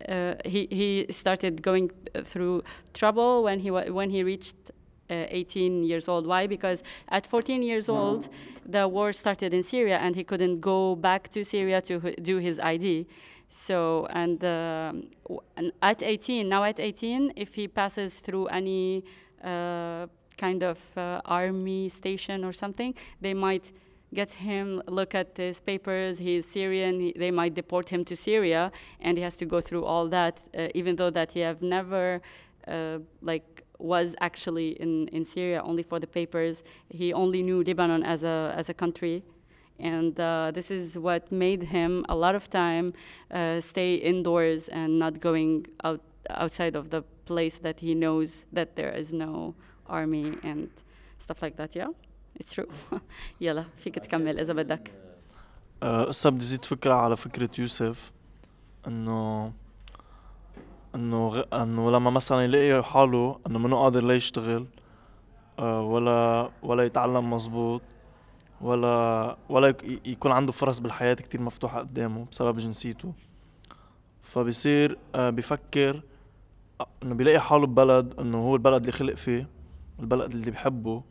[0.09, 1.90] uh, he he started going
[2.22, 2.62] through
[2.94, 4.57] trouble when he wa- when he reached
[5.11, 6.26] uh, 18 years old.
[6.26, 6.46] Why?
[6.46, 8.28] Because at 14 years old,
[8.66, 12.38] the war started in Syria, and he couldn't go back to Syria to h- do
[12.38, 13.07] his ID.
[13.49, 19.05] So and, um, w- and at 18, now at 18, if he passes through any
[19.42, 23.72] uh, kind of uh, army station or something, they might
[24.14, 28.72] get him look at his papers he's syrian he, they might deport him to syria
[29.00, 32.20] and he has to go through all that uh, even though that he have never
[32.66, 36.64] uh, like was actually in, in syria only for the papers.
[36.90, 39.22] He only knew lebanon as a as a country.
[39.80, 42.94] And uh, this is what made him a lot of time
[43.30, 46.00] uh, stay indoors and not going out
[46.30, 49.54] outside of the place that he knows that there is no
[49.86, 50.68] army and
[51.18, 51.86] stuff like that yeah
[52.45, 52.72] true.
[53.41, 54.93] يلا فيك تكمل إذا بدك.
[55.82, 58.12] آه، هسه بدي زيد فكرة على فكرة يوسف
[58.86, 59.53] انه
[60.95, 61.45] إنه.
[61.53, 64.66] انه لما مثلا يلاقي حاله إنه منو قادر لا يشتغل
[65.59, 67.82] آه، ولا ولا يتعلم مزبوط
[68.61, 73.12] ولا ولا يك- يكون عنده فرص بالحياة كتير مفتوحة قدامه بسبب جنسيته.
[74.22, 76.03] فبصير آه، بفكر
[77.03, 79.49] إنه بيلاقي حاله ببلد إنه هو البلد اللي خلق فيه
[80.01, 81.03] البلد اللي بحبه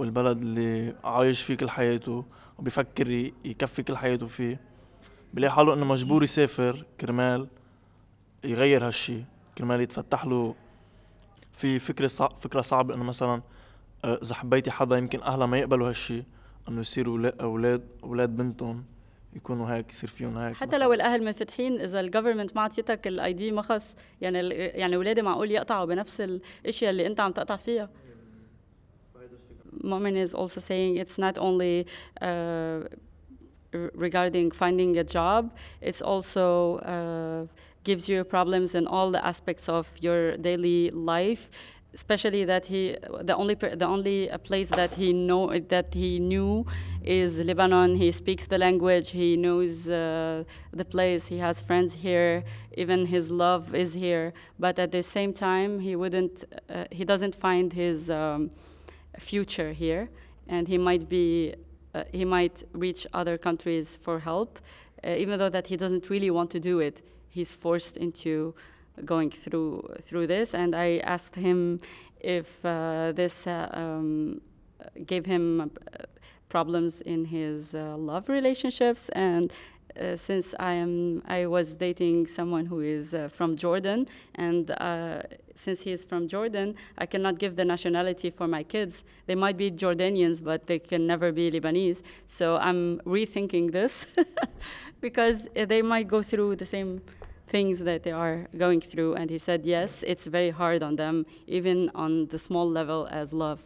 [0.00, 2.24] والبلد اللي عايش فيه كل حياته
[2.58, 3.10] وبيفكر
[3.44, 4.60] يكفي كل حياته فيه
[5.34, 7.46] بلاقي حاله إنه مجبور يسافر كرمال
[8.44, 9.24] يغير هالشي
[9.58, 10.54] كرمال يتفتح له
[11.52, 12.28] في فكرة صع...
[12.28, 13.42] فكرة صعبة إنه مثلا
[14.04, 16.22] آه، إذا حبيتي حدا يمكن أهلها ما يقبلوا هالشي
[16.68, 18.84] إنه يصيروا ولا- أولاد أولاد بنتهم
[19.36, 23.50] يكونوا هيك يصير فيهم هيك حتى لو الأهل منفتحين إذا الجفرمنت ما عطيتك الاي دي
[23.52, 27.90] ما خص يعني يعني أولادي معقول يقطعوا بنفس الإشياء اللي أنت عم تقطع فيها.
[29.82, 31.86] Momin is also saying it's not only
[32.20, 32.80] uh,
[33.72, 37.46] regarding finding a job, it's also uh,
[37.84, 41.50] gives you problems in all the aspects of your daily life.
[41.92, 46.64] Especially that he, the only the only uh, place that he know that he knew
[47.02, 47.96] is Lebanon.
[47.96, 49.10] He speaks the language.
[49.10, 51.26] He knows uh, the place.
[51.26, 52.44] He has friends here.
[52.76, 54.32] Even his love is here.
[54.56, 56.44] But at the same time, he wouldn't.
[56.68, 58.08] Uh, he doesn't find his.
[58.08, 58.52] Um,
[59.20, 60.08] future here,
[60.48, 61.54] and he might be
[61.94, 64.58] uh, he might reach other countries for help,
[65.04, 67.02] uh, even though that he doesn't really want to do it.
[67.28, 68.54] He's forced into
[69.04, 71.80] going through through this, and I asked him
[72.20, 74.40] if uh, this uh, um,
[75.06, 76.04] gave him uh,
[76.48, 79.52] problems in his uh, love relationships and.
[80.14, 84.70] Since I am, I was dating someone who is from Jordan, and
[85.60, 89.04] since he is from Jordan, I cannot give the nationality for my kids.
[89.26, 92.02] They might be Jordanians, but they can never be Lebanese.
[92.26, 94.06] So I'm rethinking this
[95.00, 97.02] because they might go through the same
[97.48, 99.14] things that they are going through.
[99.14, 103.32] And he said, yes, it's very hard on them, even on the small level as
[103.32, 103.60] love.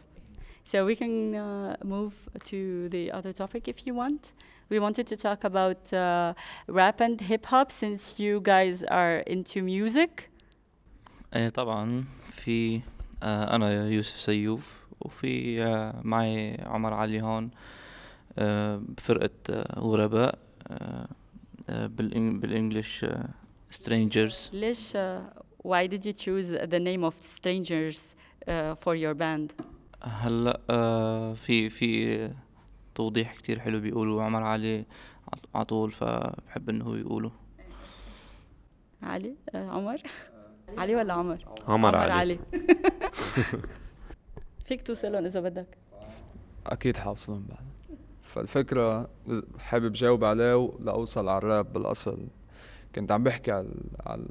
[0.63, 2.13] So we can uh, move
[2.45, 4.33] to the other topic if you want.
[4.67, 6.33] We wanted to talk about uh,
[6.67, 10.31] rap and hip hop since you guys are into music.
[11.35, 12.81] إيه طبعا في
[13.23, 17.51] آه أنا يوسف سيوف وفي آه معي عمر علي هون
[18.37, 21.07] آه بفرقة آه غرباء آه
[21.69, 23.05] آه بالإن- بالانجلش
[23.73, 24.53] strangers.
[24.53, 24.97] ليش uh,
[25.67, 27.97] why did you choose the name of strangers
[28.47, 29.51] uh, for your band?
[30.03, 32.29] هلأ آه في في
[32.95, 34.85] توضيح كتير حلو بيقولوا عمر علي
[35.33, 37.31] عط- عطول فبحب إنه هو يقوله
[39.03, 39.97] علي uh, عمر؟
[40.77, 42.11] علي ولا عمر؟ عمر عمر علي.
[42.13, 42.39] علي.
[44.65, 45.77] فيك توصلهم إذا بدك.
[46.67, 47.97] أكيد حوصلهم بعد.
[48.23, 49.09] فالفكرة
[49.59, 52.27] حابب جاوب عليه لأوصل على الراب بالأصل.
[52.95, 53.69] كنت عم بحكي على
[54.05, 54.25] على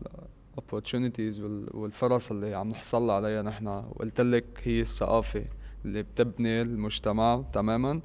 [0.60, 3.66] opportunities وال- والفرص اللي عم نحصل عليها نحن.
[3.66, 5.44] وقلت لك هي الثقافة
[5.84, 8.00] اللي بتبني المجتمع تماما.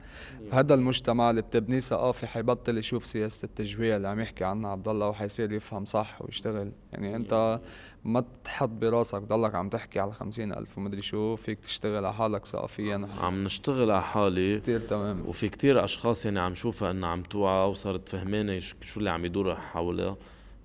[0.53, 5.07] هذا المجتمع اللي بتبنيه ثقافة حيبطل يشوف سياسة التجويع اللي عم يحكي عنها عبد الله
[5.09, 6.71] وحيصير يفهم صح ويشتغل.
[6.93, 7.59] يعني أنت
[8.03, 9.21] ما تحط براسك.
[9.21, 13.91] ضلك عم تحكي على خمسين ألف ومدري شو فيك تشتغل على حالك ثقافيا عم نشتغل
[13.91, 14.59] على حالي.
[14.59, 15.27] كتير تمام.
[15.27, 19.25] وفي كتير أشخاص يعني عم شوفها انها عم توعى وصارت فهمانة ش- شو اللي عم
[19.25, 20.17] يدور حولها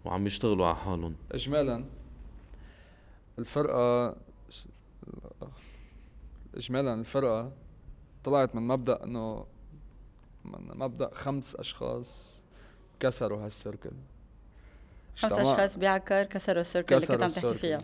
[0.04, 1.14] وعم يشتغلوا على حالهم.
[1.32, 1.84] اجمالا
[3.38, 4.16] الفرقة
[6.54, 7.52] اجمالا الفرقة
[8.24, 9.46] طلعت من مبدأ إنه
[10.44, 12.44] من مبدأ خمس أشخاص
[13.00, 13.90] كسروا هالسيركل
[15.16, 17.54] خمس أشخاص بعكر كسروا السيركل اللي كنت عم تحكي.
[17.54, 17.78] فيها.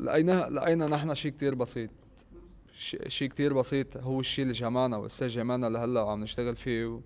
[0.00, 1.90] لقينا لقينا نحن شيء كتير بسيط.
[2.78, 7.00] شيء شي كتير بسيط هو الشيء اللي جمعنا والسي جمعنا لهلأ وعم نشتغل فيه و-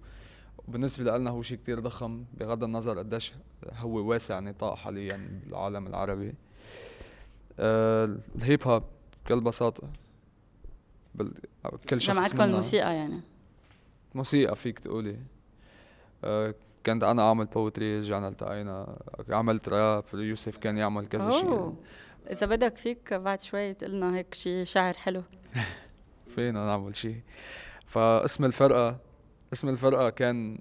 [0.68, 3.32] وبالنسبة لنا هو شيء كتير ضخم بغض النظر قديش
[3.72, 6.34] هو واسع نطاق حاليا بالعالم العربي.
[7.58, 8.82] آه الهيب هوب
[9.24, 9.88] بكل بساطة
[11.14, 11.32] بال...
[11.90, 13.20] كل شخص جمعتكم الموسيقى يعني.
[14.14, 15.16] موسيقى فيك تقولي.
[16.24, 16.54] آه
[16.88, 21.48] كنت أنا أعمل بوتري رجعنا التقينا عملت راب يوسف كان يعمل كذا شيء.
[21.48, 21.76] أوه.
[22.30, 25.22] إذا بدك فيك بعد شوي تقلنا هيك شي شعر حلو.
[26.34, 27.20] فينا نعمل شيء؟
[27.86, 28.98] فاسم الفرقة
[29.52, 30.58] اسم الفرقة كان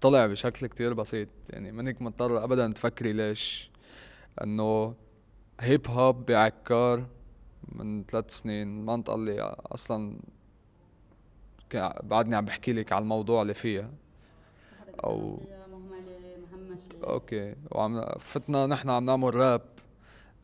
[0.00, 1.28] طلع بشكل كتير بسيط.
[1.50, 3.70] يعني منك مضطر ابدا تفكري ليش؟
[4.42, 4.94] إنه
[5.60, 7.06] هيب هوب بعكار
[7.72, 8.80] من ثلاث سنين.
[8.80, 10.20] المنطقة اللي أصلا
[12.02, 13.90] بعدني عم بحكي لك على الموضوع اللي فيها.
[15.04, 15.40] أو
[17.04, 17.54] أوكي.
[17.70, 19.62] وعم فتنا نحن عم نعمل راب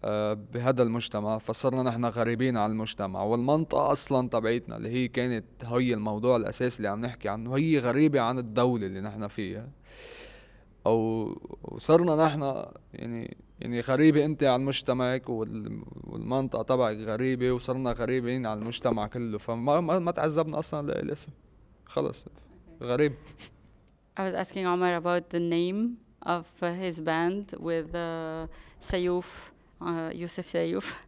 [0.06, 3.22] آه، بهذا المجتمع فصرنا نحن غريبين عن المجتمع.
[3.22, 8.20] والمنطقة أصلا تبعيتنا اللي هي كانت هي الموضوع الأساسي اللي عم نحكي عنه هي غريبة
[8.20, 9.68] عن الدولة اللي نحن فيها.
[10.86, 11.28] أو
[11.62, 18.58] وصرنا نحن يعني يعني غريبة أنت عن مجتمعك وال- والمنطقة تبعك غريبة وصرنا غريبين عن
[18.58, 19.38] المجتمع كله.
[19.38, 21.32] فما ما, ما تعذبنا أصلا نلاقي الاسم
[21.86, 22.26] خلص.
[22.82, 23.12] غريب.
[24.16, 28.46] I was asking Omar about the name of uh, his band with uh,
[28.80, 29.50] Sayouf,
[29.80, 30.92] uh, Yusuf Sayouf.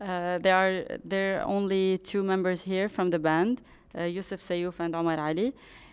[0.00, 3.62] Uh, there are there are only two members here from the band,
[3.96, 5.52] uh, Yusuf Sayouf and Omar Ali.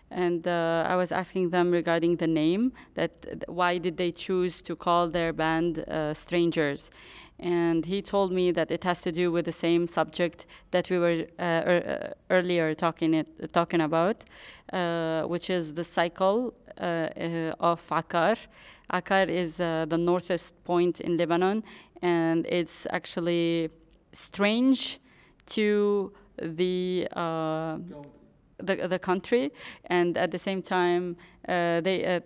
[0.10, 4.64] And uh, I was asking them regarding the name, that th- why did they choose
[4.64, 6.90] to call their band uh, Strangers?
[7.38, 10.98] And he told me that it has to do with the same subject that we
[10.98, 14.26] were er, earlier talking it, talking about,
[15.28, 18.38] which is the cycle uh, uh, of Akkar.
[18.92, 21.64] Akkar is uh, the northest point in Lebanon,
[22.02, 23.70] and it's actually
[24.14, 25.00] strange
[25.48, 26.12] to
[26.42, 27.78] the uh,
[28.62, 29.52] the, the country,
[29.86, 31.16] and at the same time,
[31.48, 32.20] uh, they uh,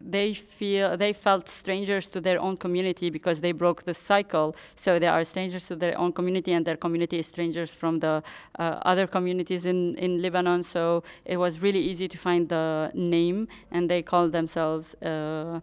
[0.00, 4.56] they feel they felt strangers to their own community because they broke the cycle.
[4.74, 8.22] So they are strangers to their own community, and their community is strangers from the
[8.58, 10.62] uh, other communities in in Lebanon.
[10.62, 14.94] So it was really easy to find the name, and they called themselves.
[15.02, 15.60] Uh,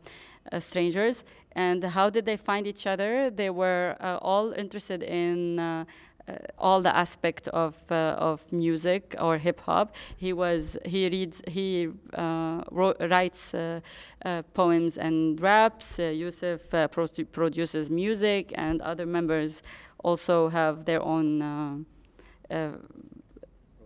[0.51, 5.85] uh, strangers and how did they find each other they were uh, all interested in
[6.27, 9.95] uh, all the aspect of uh, of music or hip hop.
[10.17, 13.79] He was he reads he uh, wrote, writes uh,
[14.23, 15.99] uh, poems and raps.
[15.99, 19.63] Uh, Yusuf produ- produces music, and other members
[20.03, 21.85] also have their own.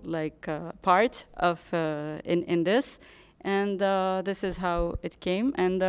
[0.04, 0.48] Like
[0.84, 3.00] part of in in this,
[3.42, 3.80] and
[4.24, 5.82] this is how it came, and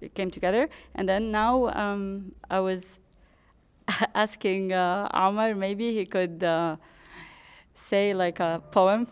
[0.00, 0.68] it came together.
[0.94, 2.99] And then now um, I was
[4.15, 6.75] asking uh, Amar maybe he could uh,
[7.73, 9.07] say like a poem.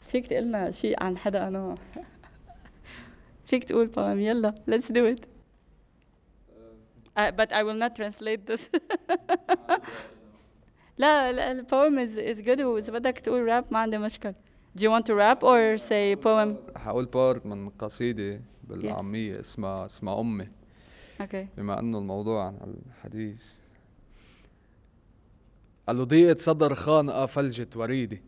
[0.00, 1.74] فيك تقلنا شيء عن حدا أنا
[3.44, 5.26] فيك تقول poem يلا let's do it.
[7.16, 8.70] Uh, but I will not translate this.
[10.98, 14.34] لا لا ال poem is, is good وإذا بدك تقول rap ما عندي مشكل.
[14.76, 16.56] Do you want to rap or say poem?
[16.76, 20.48] حقول بارت من قصيدة بالعامية اسمها اسمها أمي
[21.19, 21.47] Okay.
[21.57, 23.53] بما أنه الموضوع عن الحديث.
[25.87, 28.21] قال له ضيقة صدر خانقة فلجت وريدي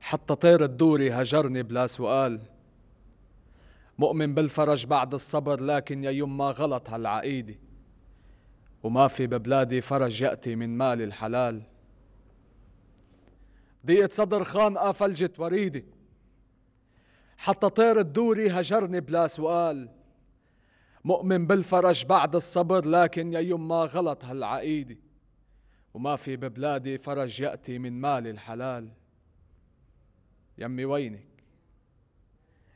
[0.00, 2.40] حتى طير الدوري هجرني بلا سؤال.
[3.98, 7.54] مؤمن بالفرج بعد الصبر لكن يا يما غلط هالعقيدة
[8.82, 11.62] وما في ببلادي فرج يأتي من مال الحلال.
[13.86, 15.84] ضيقة صدر خانقة فلجت وريدي
[17.36, 19.88] حتى طير الدوري هجرني بلا سؤال.
[21.04, 24.96] مؤمن بالفرج بعد الصبر لكن يا يما غلط هالعقيدة
[25.94, 28.90] وما في ببلادي فرج يأتي من مال الحلال.
[30.58, 31.26] يمي وينك؟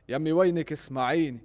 [0.09, 1.41] يمي وينك اسمعيني.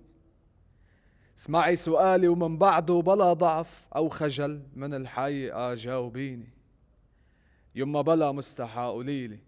[1.38, 6.50] اسمعي سؤالي ومن بعده بلا ضعف أو خجل من الحقيقة جاوبيني
[7.76, 9.40] يما بلا مستحى قوليلي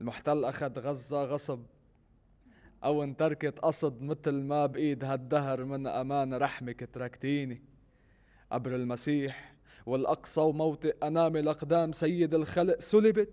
[0.00, 1.62] المحتل أخد غزة غصب.
[2.84, 7.62] أو انتركت قصد متل ما بإيد هالدهر من أمان رحمك تركتيني.
[8.52, 9.54] قبر المسيح
[9.86, 13.28] والأقصى وموطئ أنام الأقدام سيد الخلق سلبت.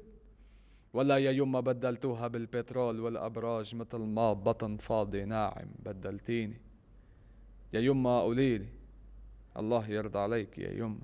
[0.94, 6.62] ولا يا يما بدلتوها بالبترول والأبراج متل ما بطن فاضي ناعم بدلتيني.
[7.74, 8.70] يا يما قوليلي
[9.58, 11.00] الله يرضى عليك يا يما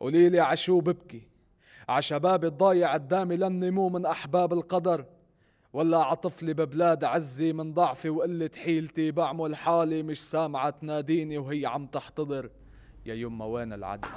[0.00, 1.22] قوليلي عشو ببكي
[1.88, 5.04] عشباب الضايع قدامي للنمو من أحباب القدر.
[5.72, 9.10] ولا عطفلي ببلاد عزي من ضعفي وقلة حيلتي.
[9.10, 12.50] بعمل حالي مش سامعة تناديني وهي عم تحتضر.
[13.06, 14.08] يا يما وين العدل؟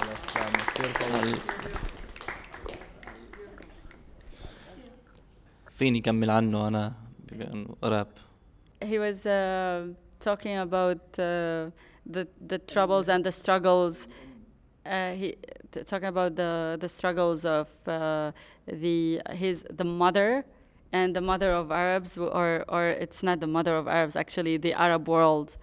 [0.00, 1.38] الله يسلمك كثير طويل.
[5.70, 6.92] فيني كمل عنه انه
[7.84, 8.08] راب.
[8.80, 11.70] He was uh, talking about uh,
[12.14, 14.08] the the troubles and the struggles.
[14.84, 15.36] Uh, he
[15.70, 18.32] t- talking about the the struggles of uh,
[18.66, 20.44] the his the mother
[20.92, 24.72] and the mother of Arabs, or or it's not the mother of Arabs actually the
[24.72, 25.56] Arab world,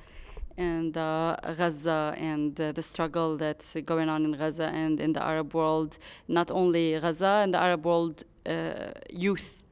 [0.58, 5.24] and uh, Gaza and uh, the struggle that's going on in Gaza and in the
[5.24, 6.00] Arab world.
[6.28, 9.66] Not only Gaza and the Arab world uh, youth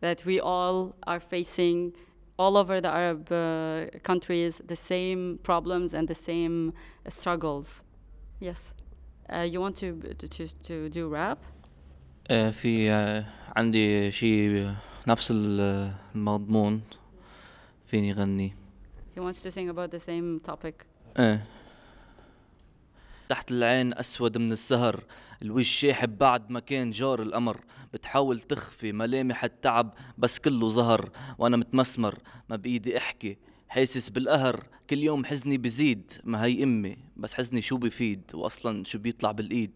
[0.00, 1.92] that we all are facing
[2.36, 6.72] all over the Arab uh, countries the same problems and the same
[7.08, 7.84] struggles.
[8.42, 8.74] Yes.
[9.30, 9.88] Uh, you want to,
[10.18, 11.38] to to do rap?
[12.30, 13.24] آه، في آه،
[13.56, 14.74] عندي شيء
[15.06, 16.82] نفس ال- المضمون
[17.86, 18.54] فيني غني
[19.16, 20.74] He wants to sing about the same topic.
[21.18, 21.44] إيه
[23.28, 25.04] تحت العين أسود من السهر
[25.42, 27.60] الوجه شاحب بعد ما كان جار القمر
[27.94, 32.18] بتحاول تخفي ملامح التعب بس كله ظهر وأنا متمسمر
[32.48, 33.38] ما بإيدي أحكي
[33.72, 36.12] حاسس بالقهر كل يوم حزني بزيد.
[36.24, 39.70] ما هي أمي بس حزني شو بفيد وأصلا شو بيطلع بالإيد.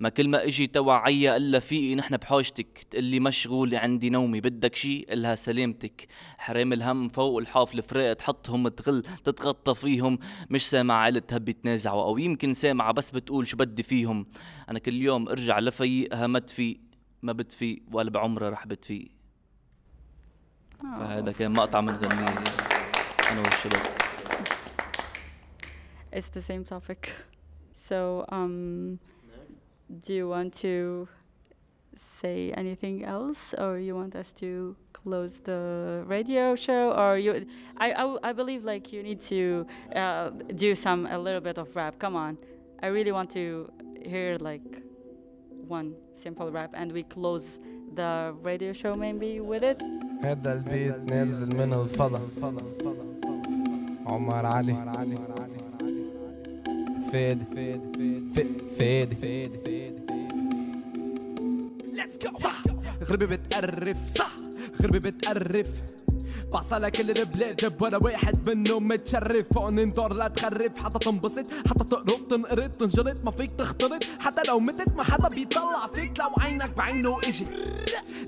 [0.00, 2.86] ما كل ما إجي توا عيا إلا فيقي نحن بحاجتك.
[2.90, 6.08] تقلي مشغولة عندي نومي بدك شي؟ إلها سلامتك.
[6.38, 10.18] حرام الهم فوق الحاف الفراق تحطهم تغل تتغطى فيهم.
[10.50, 14.26] مش سامع عيلة تنازعوا أو يمكن سامعة بس بتقول شو بدي فيهم.
[14.68, 16.80] أنا كل يوم أرجع لفيقها ما تفيق
[17.22, 19.08] ما بتفيق ولا بعمرها رح بتفيق
[20.80, 22.71] فهذا كان مقطع من غنية.
[23.31, 23.81] انا والشباب
[26.17, 27.11] It's the same topic.
[27.73, 28.97] So, um,
[30.05, 31.07] do you want to
[31.95, 35.61] say anything else, or you want us to close the
[36.07, 37.45] radio show, or you?
[37.77, 40.29] I I, I believe like you need to uh,
[40.65, 41.93] do some a little bit of rap.
[41.99, 42.37] Come on,
[42.81, 43.69] I really want to
[44.01, 44.67] hear like
[45.67, 47.59] one simple rap, and we close
[47.93, 49.79] the radio show maybe with it.
[50.23, 52.19] هذا البيت نازل من الفضا
[54.06, 54.72] عمر علي.
[57.12, 57.44] فادي
[58.78, 59.92] فادي فادي
[61.92, 62.62] let's go صح.
[63.04, 64.16] غربي بتقرف.
[64.18, 64.36] صح.
[64.82, 65.82] غربي بتقرف.
[66.52, 69.46] بعصى لكل البلاد ولا واحد منهم متشرف.
[69.54, 71.50] فوق ننطر لا تخرف حتى تنبسط.
[71.68, 73.24] حتى تقرب تنقرض تنجلط.
[73.24, 74.04] ما فيك تختلط.
[74.20, 76.18] حتى لو متت ما حدا بيطلع فيك.
[76.18, 77.46] لو عينك بعينه أجي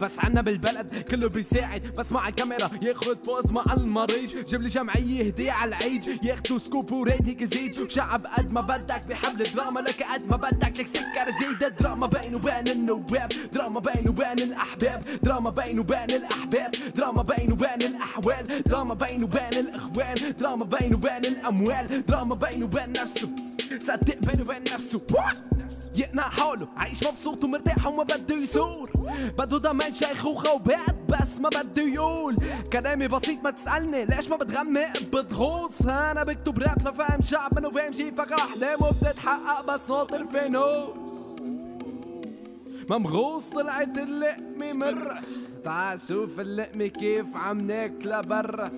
[0.00, 1.94] بس عنا بالبلد كله بيساعد.
[1.98, 6.24] بس مع الكاميرا ياخد pose مع المريض جيب لي جمعية هدية على العيد.
[6.24, 9.80] ياخدوا scoop و rating يزيد وشعب قد ما بدك بحب الدراما.
[9.80, 13.32] لك قد ما بدك لك سكر زيد دراما بين وبين النواب.
[13.52, 15.04] دراما بين وبين الأحباب.
[15.22, 16.70] دراما بين وبين الأحباب.
[16.94, 17.82] دراما بين وبين
[18.18, 18.62] الأحوال.
[18.62, 22.06] دراما بين وبين الاخوان دراما بين وبين الأموال.
[22.06, 23.30] دراما بين وبين نفسه.
[23.80, 25.06] صدق بينه وبين نفسه.
[25.96, 28.90] يقنع حاله عايش مبسوط ومرتاح وما بده يثور
[29.38, 32.36] بده ضمان شيخوخة وبعد بس ما بده يقول.
[32.72, 34.04] كلامي بسيط ما تسألني.
[34.04, 35.82] ليش ما بتغمق بتغوص.
[35.82, 38.10] أنا بكتب راب لفهم شعب منه فاهم شي.
[38.10, 41.12] فكر احلامه بتتحقق؟ بس صوت الفانوس.
[42.90, 45.20] ما مغوص طلعت اللقمة مرة.
[45.64, 48.72] تعال شوف اللقمة كيف عم ناكلها برا.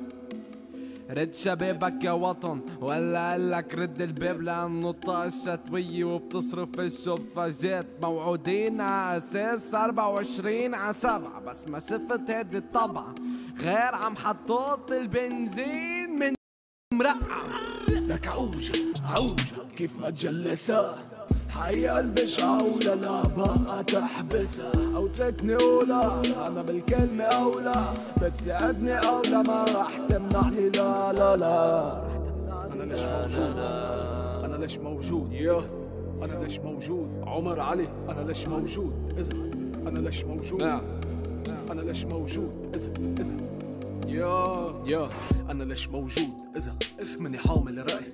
[1.10, 9.16] رد شبابك يا وطن ولا قالك رد الباب لأنه الطاقة الشتوية وبتصرف الشفاجات موعودين على
[9.16, 13.14] أساس 24 على 7 بس ما شفت هيدي الطبعة
[13.60, 16.34] غير عم حطوط البنزين من
[16.94, 17.42] مرقع
[17.88, 18.72] لك عوجة
[19.16, 20.98] عوجة كيف ما تجلسها.
[21.60, 24.72] حي البشعة ولا لا بقى تحبسها.
[24.96, 26.00] أو تركني أولى
[26.46, 27.72] أنا بالكلمة أولى.
[28.22, 30.68] بتساعدني أولى ما راح تمنعني.
[30.70, 32.02] لا لا لا.
[32.72, 33.56] أنا ليش موجود؟
[34.44, 35.56] أنا ليش موجود؟ يا.
[36.22, 39.32] أنا ليش موجود؟ عمر علي أنا ليش موجود؟ إذا.
[39.88, 40.62] أنا ليش موجود؟
[41.70, 42.90] أنا ليش موجود؟ إذا
[43.20, 43.36] إذا.
[44.06, 45.10] يا يا
[45.50, 46.78] أنا ليش موجود؟ إذا
[47.20, 48.08] ماني حامل رأي.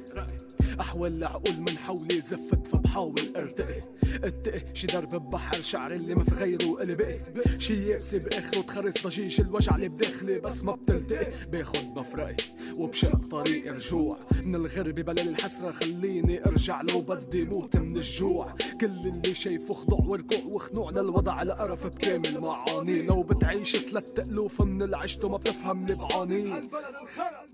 [0.81, 3.81] أحوال العقول من حولي زفت فبحاول ارتقي
[4.25, 7.23] اتقي شي درب ببحر شعري اللي ما في غيره اللي بقي
[7.59, 12.37] شي يابسي باخره تخرس ضجيج الوجع اللي بداخلي بس ما بتلتقي باخد مفرقي
[12.81, 14.19] وبشق طريق رجوع.
[14.47, 16.83] من الغربة بلال الحسرة خليني أرجع.
[16.83, 23.03] لو بدي موت من الجوع كل اللي شايفه خضوع وركوع وخنوع للوضع القرف بكامل معاني
[23.03, 26.69] لو بتعيش ثلاث الوف من العشت وما بتفهم اللي بعانيه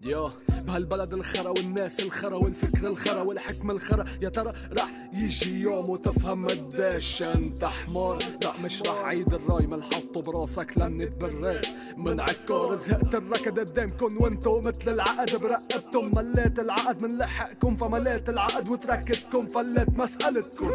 [0.07, 0.27] يا
[0.65, 4.05] بهالبلد الخرا والناس الخرا والفكر الخرا والحكم الخرا.
[4.23, 8.19] يا ترى رح يجي يوم وتفهم قديش انت حمار.
[8.43, 11.67] لا مش رح عيد الراي من حطه براسك لاني تبريت
[11.97, 18.69] من عكار زهقت الركض قدامكن وانتو مثل العقد برقبتم مليت العقد من لحقكم فمليت العقد
[18.69, 19.41] وتركتكم.
[19.41, 20.73] فلت مسألتكم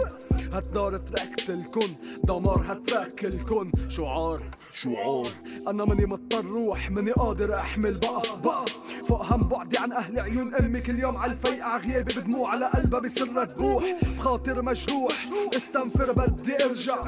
[0.53, 4.41] هالدار تركت الكن دمار هترك الكن شعار
[4.73, 5.27] شعار.
[5.67, 8.65] أنا ماني مضطر روح ماني قادر أحمل بقى بقى.
[9.07, 11.77] فوق هم بعدي عن أهل عيون أمي كل يوم على الفيقة.
[11.77, 15.29] غيابي بدموع على قلبها بسرها تبوح بخاطر مجروح.
[15.57, 17.01] استنفر بدي أرجع.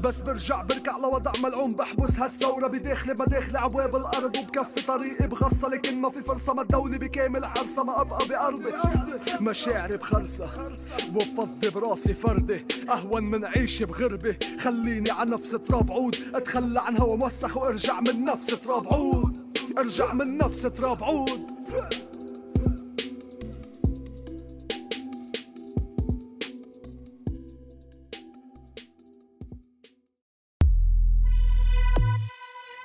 [0.00, 1.70] بس برجع بركع لوضع ملعون.
[1.70, 4.36] بحبس هالثورة بداخلي بداخلي عبواب الأرض.
[4.36, 5.68] وبكفي طريقي بغصة.
[5.68, 7.84] لكن ما في فرصة ما الدولة بكامل حرصة.
[7.84, 8.72] ما أبقى بأرضي.
[9.40, 10.50] مشاعري بخلصة.
[11.14, 12.66] وبفضي براسي فردي.
[12.90, 16.16] أهون من عيش بغربة خليني على نفس تراب عود.
[16.34, 19.41] أتخلى عن هوا موسخ وأرجع من نفس تراب عود.
[19.77, 21.57] ارجع من نفس تراب عود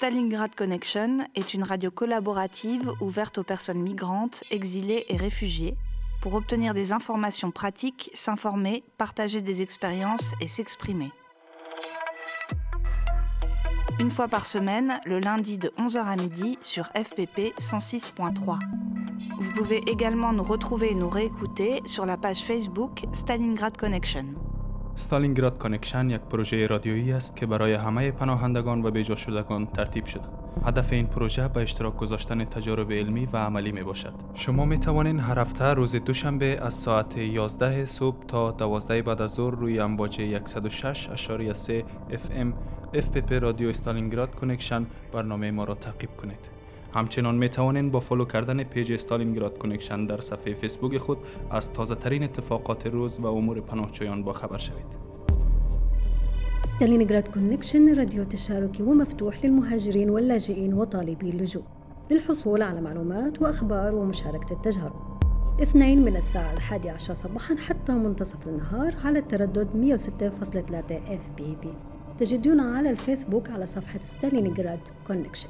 [0.03, 5.77] Stalingrad Connection est une radio collaborative ouverte aux personnes migrantes, exilées et réfugiées
[6.21, 11.13] pour obtenir des informations pratiques, s'informer, partager des expériences et s'exprimer.
[14.01, 18.59] Une fois par semaine, le lundi de 11h à midi sur FPP 106.3.
[19.39, 24.27] Vous pouvez également nous retrouver et nous réécouter sur la page Facebook Stalingrad Connection.
[24.95, 30.25] ستالینگراد کانکشن یک پروژه رادیویی است که برای همه پناهندگان و بیجا شدگان ترتیب شده.
[30.66, 34.14] هدف این پروژه به اشتراک گذاشتن تجارب علمی و عملی می باشد.
[34.34, 39.32] شما می توانید هر هفته روز دوشنبه از ساعت 11 صبح تا 12 بعد از
[39.32, 42.48] ظهر روی امواج 106.3 FM
[42.94, 46.58] FPP رادیو استالینگراد کانکشن برنامه ما را تعقیب کنید.
[46.94, 51.18] همچنان می توانید با فالو کردن پیج استالینگراد کانکشن در صفحه فیسبوک خود
[51.52, 55.17] از تازه ترین اتفاقات روز و امور پناهجویان با خبر شوید.
[56.76, 61.64] Stalingrad Connection راديو تشاركي ومفتوح للمهاجرين واللاجئين وطالبي اللجوء.
[62.12, 65.20] للحصول على معلومات وأخبار ومشاركة التجارب
[65.62, 71.74] اثنين من الساعة الحادية عشر صباحا حتى منتصف النهار على التردد 106.3 FPP
[72.18, 75.50] تجدونا على الفيسبوك على صفحة ستالينغراد كونكشن.